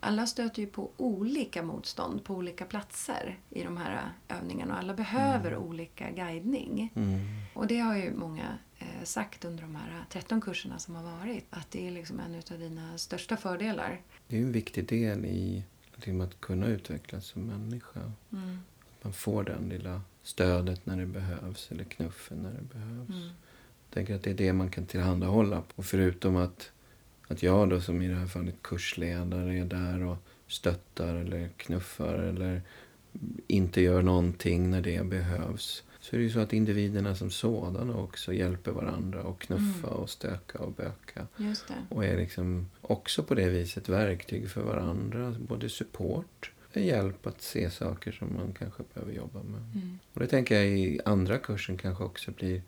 [0.00, 4.94] alla stöter ju på olika motstånd på olika platser i de här övningarna och alla
[4.94, 6.92] behöver olika guidning.
[6.94, 7.20] Mm.
[7.54, 11.46] Och det har ju många eh, sagt under de här 13 kurserna som har varit.
[11.50, 14.00] Att det är liksom en av dina största fördelar.
[14.28, 18.12] Det är ju en viktig del i liksom att kunna utvecklas som människa.
[18.32, 18.58] Mm.
[19.02, 23.08] Man får den lilla stödet när det behövs eller knuffen när det behövs.
[23.08, 23.22] Mm.
[23.22, 25.62] Jag tänker att det är det man kan tillhandahålla.
[25.74, 26.70] Och förutom att,
[27.28, 30.16] att jag då som i det här fallet kursledare är där och
[30.48, 32.62] stöttar eller knuffar eller
[33.46, 35.82] inte gör någonting när det behövs.
[36.00, 40.00] Så är det ju så att individerna som sådana också hjälper varandra och knuffa Mm.
[40.00, 41.26] och stöka och böka.
[41.88, 45.34] Och är liksom också på det viset verktyg för varandra.
[45.38, 49.60] Både support och hjälp att se saker som man kanske behöver jobba med.
[49.74, 49.98] Mm.
[50.12, 52.62] Och det tänker jag i andra kursen kanske också blir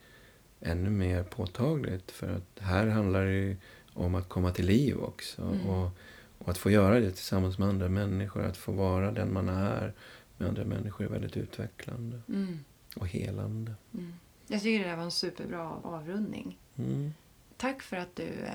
[0.60, 2.10] ännu mer påtagligt.
[2.10, 3.56] För att här handlar det ju
[3.96, 5.42] om att komma till liv också.
[5.42, 5.66] Mm.
[5.66, 5.90] Och,
[6.38, 8.42] och att få göra det tillsammans med andra människor.
[8.44, 9.92] Att få vara den man är
[10.38, 12.58] med andra människor är väldigt utvecklande Mm.
[12.96, 13.74] och helande.
[13.94, 14.12] Mm.
[14.46, 16.58] Jag tycker det där var en superbra avrundning.
[16.78, 17.12] Mm.
[17.56, 18.52] Tack för att du eh,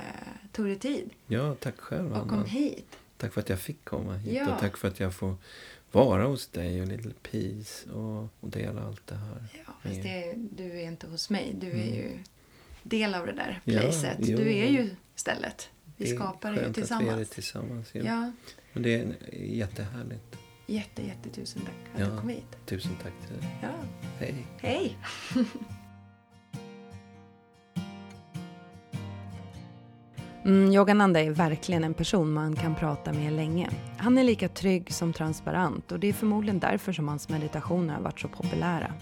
[0.51, 2.97] tog dig tid Ja, tack själv och kom hit.
[3.17, 4.53] Tack för att jag fick komma hit Ja.
[4.53, 5.35] och tack för att jag får
[5.91, 9.43] vara hos dig och Little Peace och, och dela allt det här.
[9.65, 10.03] Ja, fast Ja.
[10.03, 11.55] det, du är inte hos mig.
[11.59, 11.93] Du är Mm.
[11.95, 12.19] ju
[12.83, 14.17] del av det där Ja, placet.
[14.19, 14.37] jo.
[14.37, 15.69] du är ju stället.
[15.97, 17.29] Vi Det skapar det ju skönt att vi är tillsammans.
[17.29, 17.89] det tillsammans.
[17.93, 18.01] Ja.
[18.03, 18.31] Ja,
[18.73, 20.37] Men det är jättehärligt.
[20.67, 22.13] jätte, jätte tusen tack för att Ja.
[22.15, 22.57] du kom hit.
[22.65, 23.49] Tusen tack till dig.
[23.61, 23.69] Ja.
[24.19, 24.35] Hej.
[24.61, 24.97] Hej!
[30.45, 33.69] Mm, Yogananda är verkligen en person man kan prata med länge.
[33.97, 38.01] Han är lika trygg som transparent och det är förmodligen därför som hans meditationer har
[38.01, 38.93] varit så populära.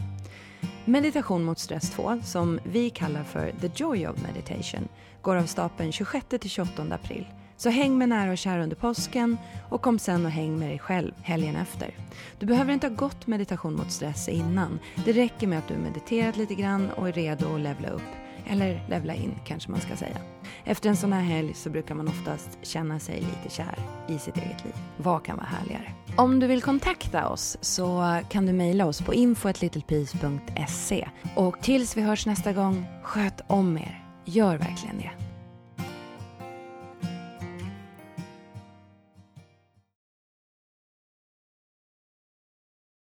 [0.86, 4.88] Meditation mot stress 2, som vi kallar för The Joy of Meditation,
[5.22, 7.28] går av stapeln 26-28 april.
[7.58, 9.38] Så häng med nära och kära under påsken
[9.70, 11.96] och kom sen och häng med dig själv helgen efter.
[12.40, 14.80] Du behöver inte ha gått meditation mot stress innan.
[15.06, 18.02] Det räcker med att du mediterat lite grann och är redo att levla upp.
[18.48, 20.18] Eller levla in kanske man ska säga.
[20.64, 24.38] Efter en sån här helg så brukar man oftast känna sig lite kär i sitt
[24.38, 24.74] eget liv.
[24.98, 25.92] Vad kan vara härligare?
[26.18, 31.10] Om du vill kontakta oss så kan du mejla oss på info.littlepeace.se.
[31.36, 34.09] Och tills vi hörs nästa gång, sköt om er.
[34.30, 35.29] Gör verkligen det.